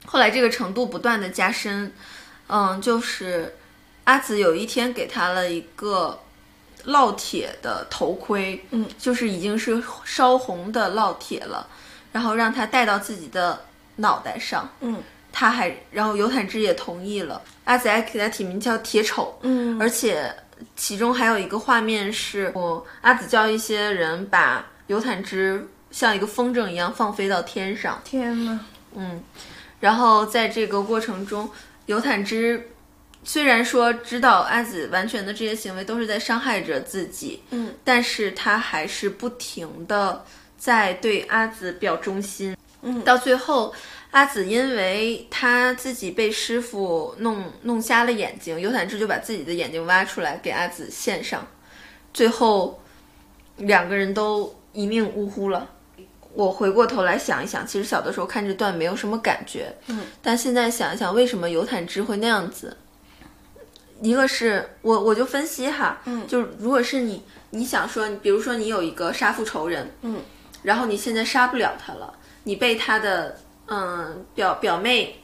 [0.04, 1.92] 后来这个程度不断的加深，
[2.48, 3.54] 嗯，就是。
[4.07, 6.16] 阿紫有一天给他了一个
[6.84, 11.66] 烙铁的头盔，嗯，就是已经是烧红的烙铁了，
[12.12, 13.61] 然后让他戴到自己的
[13.96, 15.02] 脑袋上，嗯，
[15.32, 20.32] 他还，然后尤坦之也同意了，阿紫还给他起名叫铁丑，嗯，而且
[20.76, 28.61] 其中还有一个画面是，我阿紫叫一些人把尤坦之像一个风筝一样放飞到天上，天呐，
[28.94, 29.20] 嗯，
[29.80, 31.50] 然后在这个过程中，
[31.86, 32.70] 尤坦之。
[33.29, 40.24] 虽然说知道阿紫完全的这些行为都是在伤害着自己，嗯，但是他还是不停的
[40.57, 43.74] 在对阿紫表忠心，嗯，到最后，
[44.12, 51.45] 阿紫因为他自己被师傅弄弄瞎了眼睛，尤坦之就把自己的眼睛挖出来给阿紫献上，
[52.14, 52.81] 最后
[53.57, 55.68] 两个人都一命呜呼了。
[56.33, 62.77] 我回过头来想一想，其实小的时候看这段没有什么感觉，嗯，但现在想一想，为什么尤坦之会那样子？
[64.03, 70.20] 一个是我，我就分析哈，嗯，就如果是你，你想说，比如说你有一个杀父仇人，嗯，
[70.62, 72.12] 然后你现在杀不了他了，
[72.44, 75.16] 你被他的嗯表表妹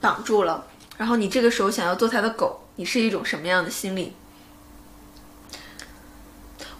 [0.00, 0.64] 挡住了，
[0.96, 4.12] 然后你这个时候想要做他的狗，你是一种什么样的心理？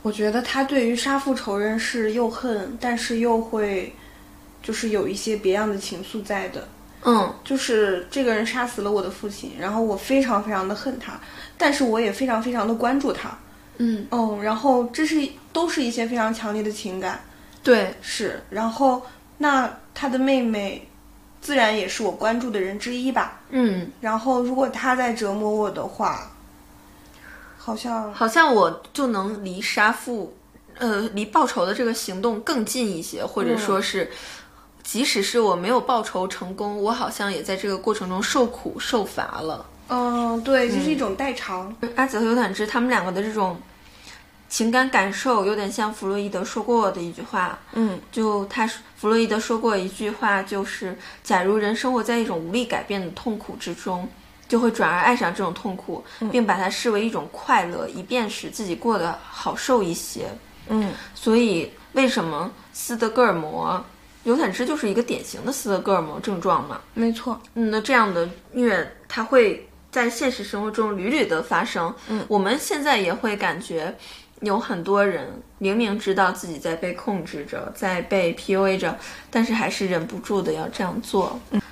[0.03, 3.93] 我觉得他对于杀父仇人是又恨，但是又会，
[4.63, 6.69] 就是有一些别样的情愫在的。
[7.05, 11.21] 嗯，就是这个人杀死了我的父亲，然后我非常非常的恨他，
[11.57, 13.31] 但是我也非常非常的关注他。
[13.79, 17.21] 嗯，哦，然后这是都是一些非常强烈的情感。
[17.63, 18.43] 对，是。
[18.51, 19.03] 然后
[19.39, 20.89] 那他的妹妹，
[21.41, 23.41] 自然也是我关注的人之一吧。
[23.51, 23.91] 嗯。
[24.01, 26.31] 然后如果他在折磨我的话，
[27.59, 30.35] 好像好像我就能离杀父，
[30.79, 34.11] 呃，离报仇的这个行动更近一些，或者说是，
[34.87, 39.67] 即使是我没有报仇成功，我好像也在这个过程中受苦受罚了。
[39.89, 41.75] 嗯，对，这是一种代偿。
[41.97, 43.61] 阿紫和尤坦之他们两个的这种
[44.49, 47.59] 情感感受，有点像弗洛伊德说过的一句话。
[47.73, 48.65] 嗯，就他
[48.97, 54.09] 弗洛伊德说过一句话，就是假如人生活在一种无力改变的痛苦之中，
[54.47, 60.29] 就会转而爱上这种痛苦，并把它视为一种快乐，以便使自己过得好受一些。
[60.69, 63.85] 嗯，所以为什么斯德哥尔摩？
[64.27, 66.81] 尤坦之就是一个典型的斯德哥尔摩症状嘛。
[66.95, 67.41] 没错。
[67.55, 71.95] 嗯，那这样的虐，它会在现实生活中屡屡的发生。
[72.09, 73.95] 嗯，我们现在也会感觉
[74.41, 78.99] 有很多人明明知道自己在被控制着，在被 PUA 着，
[79.31, 81.39] 但是还是忍不住的要这样做。
[81.53, 81.63] 嗯，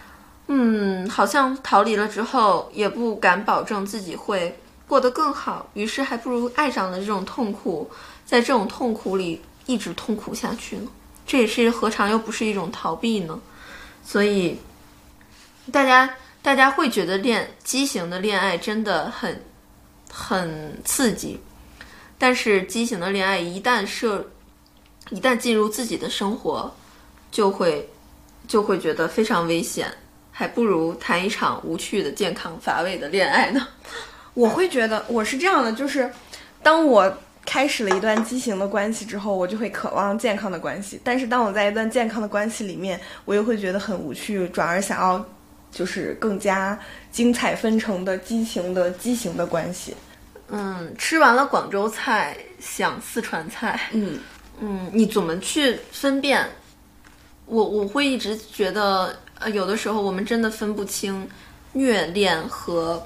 [0.46, 7.90] 嗯，好像逃离了之后，也不敢保证自己会过得更好，于是还不如爱上了这种痛苦，
[8.24, 10.88] 在这种痛苦里一直痛苦下去呢。
[11.26, 13.40] 这也是何尝又不是一种逃避呢？
[14.04, 14.60] 所以，
[15.72, 19.42] 大家大家会觉得恋畸形的恋爱真的很
[20.12, 21.40] 很刺激，
[22.18, 24.30] 但是畸形的恋爱一旦涉
[25.08, 26.74] 一旦进入自己的生活，
[27.30, 27.88] 就会
[28.46, 29.90] 就会觉得非常危险，
[30.30, 33.66] 还不如谈一场无趣的、健康乏味的恋爱呢。
[34.34, 36.12] 我会觉得我是这样的，就是
[36.62, 37.18] 当我。
[37.44, 41.00] 开始了一段畸形的关系之后，我就会渴望健康的关系。
[41.04, 45.24] 但是当我在一段健康的关系里面，我又会觉得很无趣，转而想要
[45.70, 46.78] 就是更加
[47.10, 49.94] 精彩纷呈的激情的畸形的关系。
[50.48, 53.88] 嗯，吃完了广州菜想四川菜。
[53.92, 54.18] 嗯
[54.60, 56.46] 嗯，你怎么去分辨？
[57.46, 61.28] 我我会一直觉得，呃，有的时候我们真的分不清
[61.72, 63.02] 虐恋和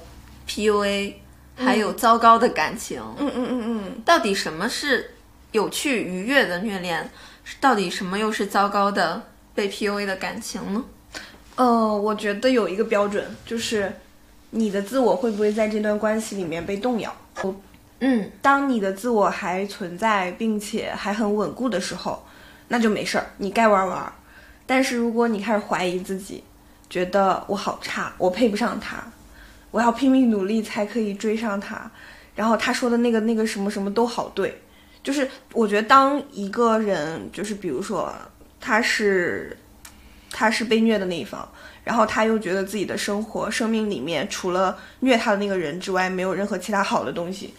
[0.49, 1.15] PUA。
[1.59, 5.11] 还有糟糕的感情，嗯嗯嗯嗯，到底什么是
[5.53, 7.11] 有趣愉悦的虐恋？
[7.61, 9.23] 到底什么又是糟糕的
[9.55, 10.85] 被 PUA 的感情呢？
[11.57, 13.93] 呃，我觉得有一个标准，就是
[14.51, 17.15] 你的自我会不会在这段关系里面被动摇？
[18.01, 22.25] 嗯，当你的自我还存在并且还很稳固的时候，
[22.69, 24.13] 那就没事儿，你该玩玩。
[24.67, 26.45] 但是如果你开始怀疑自己，
[26.89, 29.03] 觉得我好差，我配不上他。
[29.71, 31.91] 我要拼命努力才可以追上他，
[32.35, 34.63] 然后他说的那个那个什么什么都好对，
[35.03, 38.13] 就是我觉得当一个人就是比如说
[38.61, 39.57] 他是
[40.31, 41.47] 他是被虐的那一方，
[41.85, 47.53] 然后他又觉得自己的生活生命里面除了虐他的那个人之外没有任何其他好的东西，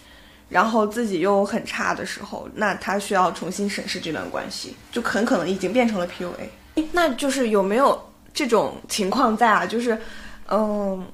[0.50, 6.84] 然后自己又很差的时候，那他需要重新审视这段关系，就很可能已经变成了 PUA。
[6.92, 9.64] 那就是有没有这种情况在啊？
[9.66, 9.96] 就是
[10.50, 11.06] 嗯。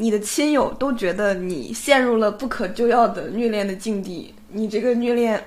[0.00, 5.44] 你的亲友都觉得你陷入了不可救药的虐恋的境地，你这个虐恋，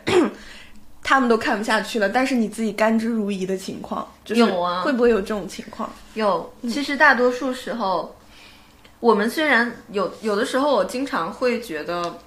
[1.02, 2.10] 他们都看不下去了。
[2.10, 4.82] 但是你自己甘之如饴的情况，有啊？
[4.82, 5.90] 会不会有这种情况？
[6.16, 6.54] 有。
[6.64, 8.14] 其实大多数时候，
[9.00, 12.20] 我们虽然有有的时候，我经常会觉得，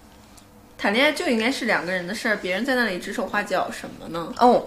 [0.78, 4.32] 谈恋爱就应该是两个人的事儿，别人在那里指手画脚什么呢？
[4.38, 4.66] 哦，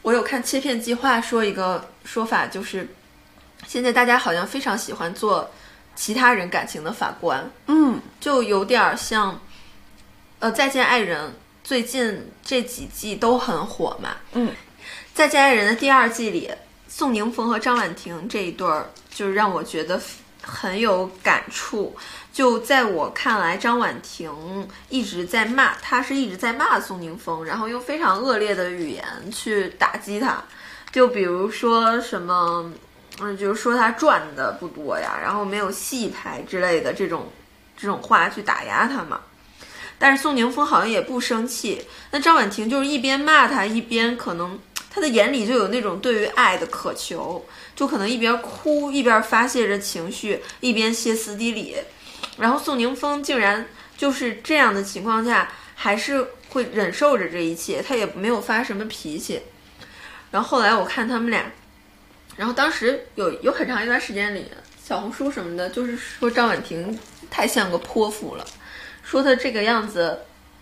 [0.00, 2.88] 我有看切片计划说一个说法，就是
[3.66, 5.50] 现在大家好像非常喜欢做。
[5.96, 9.40] 其他人感情的法官，嗯，就有点像，
[10.40, 11.28] 呃，《再见爱人》
[11.62, 14.48] 最近这几季都很火嘛，嗯，
[15.14, 16.50] 《再见爱人》的第二季里，
[16.88, 20.00] 宋宁峰和张婉婷这一对儿，就让我觉得
[20.42, 21.96] 很有感触。
[22.32, 30.42] 就在我看来，张婉婷一直在骂，她是一直在骂宋宁峰，然后用非常恶劣的语言去打击他，
[30.90, 32.72] 就比如说什么。
[33.20, 37.30] 嗯，就是说他赚的不多呀，然后没有戏拍之类的这种
[37.76, 39.20] 这种话去打压他嘛。
[39.98, 44.58] 但是宋宁峰好像也不生气，那张婉婷就是一边骂他，一边可能
[44.90, 47.46] 他的眼里就有那种对于爱的渴求，
[47.76, 51.76] 就可能一边哭一边发泄着情绪，一边歇斯底里。
[52.36, 53.64] 然后宋宁峰竟然
[53.96, 59.40] 就是这样的情况下，还是会忍受着这一切，他也没有发什么脾气。
[60.32, 61.44] 然后后来我看他们俩。
[62.36, 64.46] 然后当时有有很长一段时间里，
[64.82, 66.98] 小红书什么的，就是说张婉婷
[67.30, 68.44] 太像个泼妇了，
[69.02, 70.18] 说她这个样子，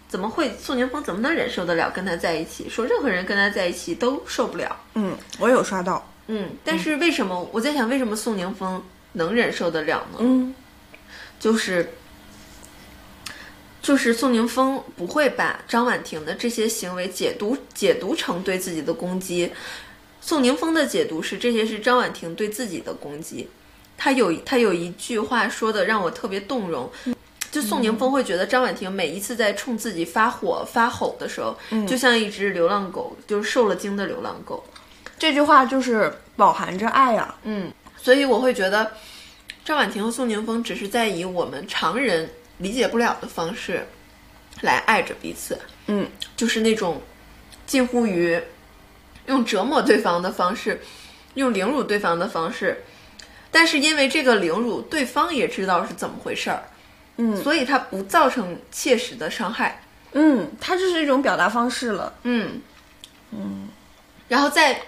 [0.09, 2.69] 怎么会宋宁峰怎么能忍受得了跟她在一起？
[2.69, 4.77] 说任何人跟她在一起都受不了。
[4.95, 6.07] 嗯，我有刷到。
[6.27, 10.19] 嗯，但是为什么我在想，为什么宋宁峰能忍受得了呢？
[10.21, 10.55] 嗯，
[11.41, 11.95] 就是
[13.81, 19.51] 就是宋宁峰不会把张婉婷的这些行为解读解读成对自己的攻击。
[20.23, 23.49] 宋宁峰的解读是，这些是张婉婷对自己的攻击。
[23.99, 26.91] 他有他有一句话说的让我特别动容，
[27.51, 31.57] 就宋宁峰会觉得张婉婷每一次在冲自己发火、发吼的时候，
[31.87, 34.65] 就像一只流浪狗，就是受了惊的流浪狗。
[35.19, 37.37] 这句话就是饱含着爱啊。
[37.43, 37.71] 嗯，
[38.01, 38.93] 所以我会觉得
[39.65, 43.87] 张婉婷和宋宁峰只是在以我们常人理解不了的方式
[44.63, 45.59] 来爱着彼此。
[45.87, 47.01] 嗯，就是那种
[47.67, 48.41] 近乎于
[49.27, 50.81] 用折磨对方的方式，
[51.35, 52.85] 用凌辱对方的方式。
[53.51, 56.63] 但是因为这个凌辱，对方也知道是怎么回事儿，
[57.19, 59.83] 嗯所以他不造成切实的伤害。
[60.13, 62.13] 嗯，它就是一种表达方式了。
[62.25, 62.61] 嗯
[63.31, 63.69] 嗯，
[64.29, 64.81] 然后在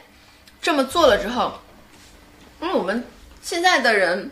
[0.60, 1.58] 这么做了之后，
[2.60, 3.02] 因为我们
[3.40, 4.30] 现在的人，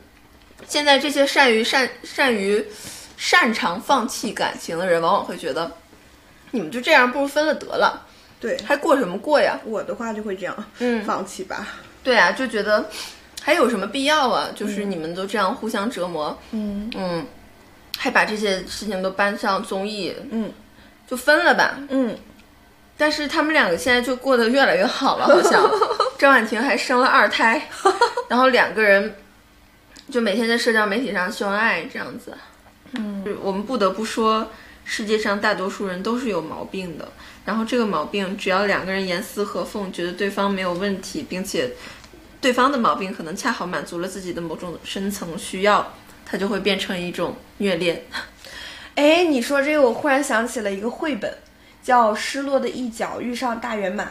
[0.69, 2.67] 现在这些善于善善于
[3.17, 5.71] 擅长放弃感情的人，往往会觉得，
[6.51, 8.07] 你们就这样，不如分了得了，
[8.43, 9.57] 对，还过什么过呀？
[9.65, 11.69] 我的话就会这样，嗯放弃吧。
[12.03, 12.85] 对啊，就觉得
[13.41, 14.49] 还有什么必要啊？
[14.57, 17.25] 就是你们都这样互相折磨，嗯嗯，
[17.97, 20.53] 还把这些事情都搬上综艺，嗯
[21.07, 21.79] 就分了吧。
[21.91, 22.19] 嗯，
[22.99, 25.63] 但是他们两个现在就过得越来越好了，好像
[26.19, 27.69] 张婉婷还生了二胎，
[28.29, 29.15] 然后两个人
[30.11, 32.37] 就每天在社交媒体上秀恩爱这样子。
[32.95, 34.51] 嗯，我们不得不说，
[34.85, 37.07] 世界上大多数人都是有毛病的。
[37.45, 41.71] 然后这个毛病，只要两个人严丝合缝，觉得对方没有问题，并且
[42.41, 45.93] 对方的毛病可能恰好满足了自己的某种深层需要，
[46.25, 48.05] 它就会变成一种虐恋。
[48.95, 51.39] 哎，你说这个，我忽然想起了一个绘本，
[51.83, 54.07] 叫《失落的一角遇上大圆满》。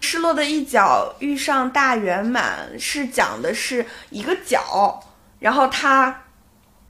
[0.00, 5.02] 失落的一角遇上大圆满是讲的是一个角，
[5.40, 6.22] 然后他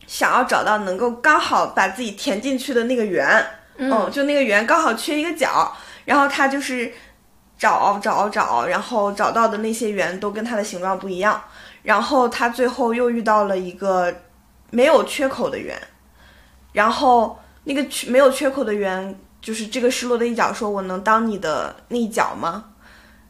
[0.07, 3.47] 想要找到能够刚好把自己填进去的那个圆，
[3.79, 5.75] 嗯，就那个圆刚好缺一个角，
[6.05, 6.93] 然后他就是
[7.57, 11.43] 找找找，然后找到的那些圆都跟它的形状不一样，
[11.83, 14.13] 然后他最后又遇到了一个
[14.71, 15.81] 没有缺口的圆，
[16.73, 22.65] 然后那个缺没有缺口的圆，就是这个失落的一角说：“我能当你的那一角吗？”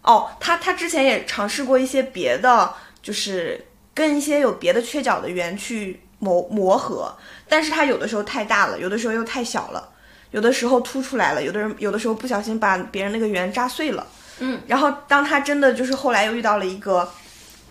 [0.02, 2.72] 哦，他他之前也尝试过一些别的，
[3.02, 7.14] 就是跟一些有别的缺角的圆去磨磨合，
[7.48, 9.90] 但是他有的时候太大了，有的时候又太小了，
[10.30, 14.06] 有的时候凸出来了，有的人有的时候不小心把别人那个圆扎碎了。
[14.40, 17.08] 嗯，然后当他真的就是后来又遇到了一个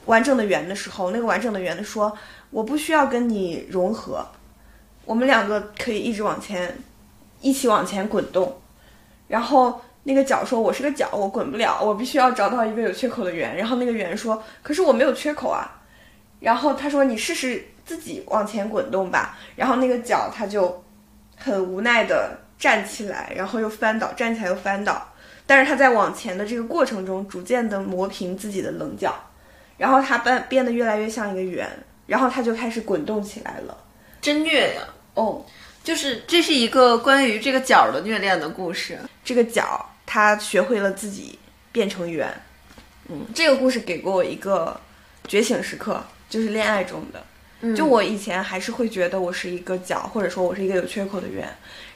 [0.06, 2.18] 完整的圆的时候，那个完整的圆的说
[2.52, 4.28] ：“我不需要跟你融合，
[5.06, 6.78] 我们两个可以一直往前，
[7.40, 8.60] 一起往前滚动。”
[9.30, 15.70] 然后那个角说：“我是个角，我滚不了，我必须要找到一个有缺口的圆。”然后那个圆说：“可是我没有缺口啊。”
[16.40, 20.84] 然后他说：“你试试自己往前滚动吧。”然后那个角他就
[21.36, 25.14] 很无奈的站起来，然后又翻倒，站起来又翻倒。
[25.46, 29.16] 但是他在往前的这个过程中，逐渐的磨平自己的棱角，
[29.78, 31.70] 然后他变变得越来越像一个圆，
[32.06, 33.78] 然后他就开始滚动起来了。
[34.20, 34.82] 真虐呀！
[35.14, 35.46] 哦，
[35.84, 39.00] 就是这是一个关于这个角的虐恋的故事。
[39.24, 41.40] 这个角他学会了自己
[41.72, 42.28] 变成圆。
[43.08, 44.78] 嗯，这个故事给过我一个
[45.28, 47.24] 觉醒时刻，就是恋爱中的。
[47.76, 51.48] 就我以前还是会觉得我是一个角，或者说我是一个有缺口的圆，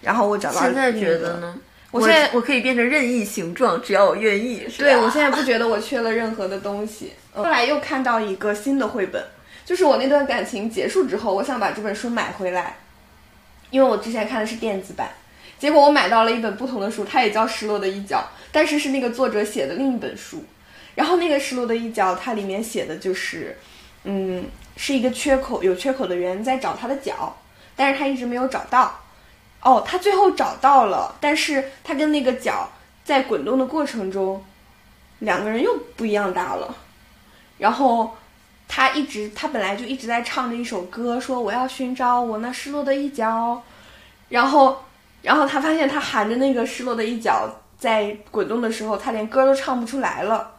[0.01, 1.59] 然后我找到现在觉得呢？
[1.91, 4.65] 我现在我可以变成任意形状，只要我愿意。
[4.77, 7.13] 对我现在不觉得我缺了任何的东西。
[7.33, 9.21] 后来又看到一个新的绘本，
[9.65, 12.77] 就是我那段感情结束之后，我想把这本书买回来，
[13.69, 15.09] 因为我之前看的是电子版，
[15.59, 18.17] 结果我买到了一本不同的书，它也叫《失落的一角》，
[18.51, 20.43] 但是是那个作者写的另一本书。
[20.95, 23.57] 然后那个《失落的一角》，它里面写的就是，
[24.03, 24.43] 嗯，
[24.75, 27.35] 是一个缺口有缺口的人在找他的角，
[27.75, 28.99] 但是他一直没有找到。
[29.61, 32.67] 哦，他最后找到了，但是他跟那个角
[33.03, 34.43] 在滚动的过程中，
[35.19, 36.73] 两个人又不一样大了。
[37.59, 38.17] 然后
[38.67, 43.61] 他一直，他本来就一直在唱着一首歌，说我要寻找我那失落的一角。
[44.29, 44.83] 然后，
[45.21, 50.55] 然后他发现他含着那个失落的一角在滚动的时候，他连歌都唱不出来了。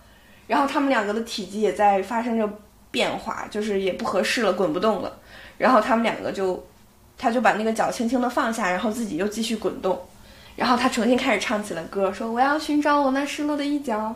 [0.47, 2.49] 然后他们两个的体积也在发生着
[2.93, 5.13] 变化，就是也不合适了，滚不动了。
[5.59, 6.65] 然后他们两个就。
[7.19, 10.01] 他就把那个脚轻轻的放下，然后自己又继续滚动，
[10.57, 14.13] 然后他重新开始唱起了歌，说：“我要寻找我那失落的一角。”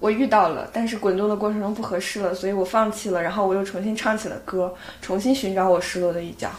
[0.00, 3.22] 我遇到了，但是滚动的过程中不合适了，所以我放弃了。
[3.22, 6.50] 然后我又重新唱起了歌，重新寻找我失落的一角。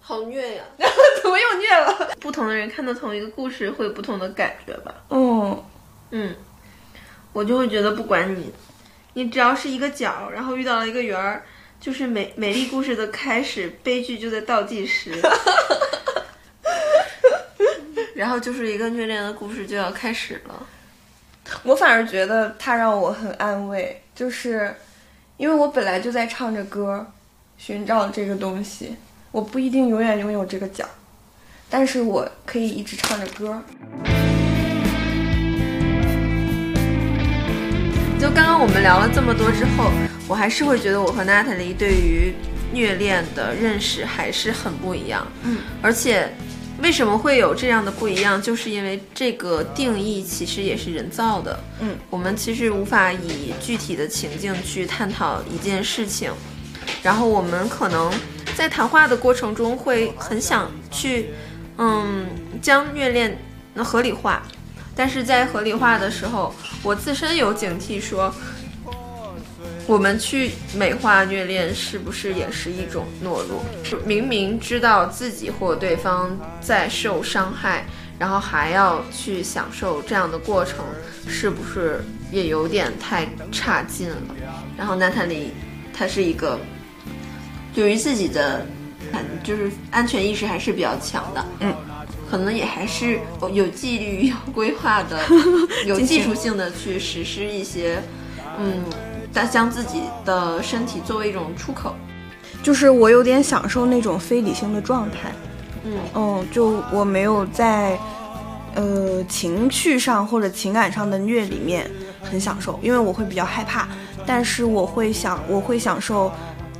[0.00, 0.64] 好虐呀！
[1.22, 2.14] 怎么又虐了？
[2.20, 4.94] 不同的人看到同一个故事会有不同的感觉吧？
[5.08, 5.62] 嗯
[6.10, 6.34] 嗯，
[7.32, 8.52] 我就会觉得，不管你，
[9.16, 11.42] 你只要是一个角，然后遇到了一个圆儿。
[11.78, 15.12] 就是美美丽故事的开始，悲剧就在倒计时，
[18.16, 20.66] 然后就是一个虐恋的故事就要开始了。
[21.62, 24.74] 我反而觉得他让我很安慰，就是
[25.36, 27.06] 因为我本来就在唱着歌，
[27.58, 28.96] 寻找这个东西，
[29.30, 30.88] 我不一定永远拥有这个角，
[31.68, 33.62] 但是我可以一直唱着歌。
[38.26, 39.88] 就刚刚我们聊了这么多之后，
[40.26, 42.34] 我还是会觉得我和娜塔莉对于
[42.72, 45.24] 虐恋的认识还是很不一样。
[45.44, 46.28] 嗯，而且
[46.82, 51.56] 为什么会有这样的不一样，就是因为这个定义其实也是人造的。
[51.78, 56.32] 嗯，我们其实无法以具体的情境去探讨一件事情，
[57.04, 58.12] 然后我们可能
[58.56, 61.26] 在谈话的过程中会很想去，
[61.78, 62.26] 嗯，
[62.60, 63.38] 将虐恋
[63.76, 64.42] 合理化。
[64.96, 68.34] 但是在合理化的时候，我自身有警惕，说
[69.86, 73.62] 我们去美化虐恋是不是也是一种懦弱？
[74.06, 77.84] 明明知道自己或对方在受伤害，
[78.18, 80.78] 然后还要去享受这样的过程，
[81.28, 82.02] 是不是
[82.32, 84.16] 也有点太差劲了？
[84.78, 85.52] 然后娜塔莉，
[85.92, 86.58] 她是一个
[87.74, 88.66] 对于自己的，
[89.44, 91.74] 就是安全意识还是比较强的，嗯。
[92.30, 93.20] 可能也还是
[93.52, 95.20] 有纪律、有规划的、
[95.86, 98.02] 有技术性的去实施一些，
[98.58, 98.82] 嗯，
[99.32, 101.94] 但将自己的身体作为一种出口，
[102.62, 105.32] 就是我有点享受那种非理性的状态，
[105.84, 105.98] 嗯。
[106.14, 107.98] 嗯，就我没有在
[108.74, 111.88] 呃情绪上或者情感上的虐里面
[112.22, 113.86] 很享受，因为我会比较害怕，
[114.26, 116.32] 但是我会想我会享受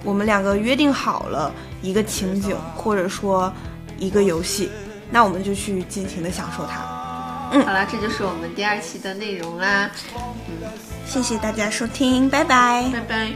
[0.03, 1.53] 我们两个约定好了
[1.83, 3.53] 一个情景或者说
[3.99, 4.69] 一个游戏。
[5.11, 6.81] 那我们就去尽情的享受它。
[7.53, 9.91] 嗯，好啦，这就是我们第二期的内容啦。
[10.15, 10.69] 嗯，
[11.07, 13.31] 谢谢大家收听，拜拜，拜拜。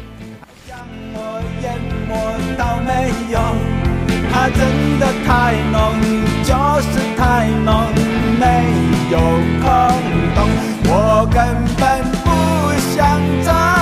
[6.43, 7.93] 就是太浓，
[8.39, 8.45] 没
[9.11, 9.19] 有，
[10.89, 11.37] 我根
[11.77, 11.83] 本
[12.25, 12.27] 不
[12.95, 12.99] 想
[13.45, 13.80] 走。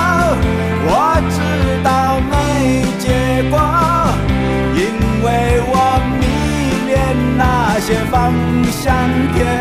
[7.89, 8.31] 也放
[8.71, 8.93] 向
[9.33, 9.58] 天。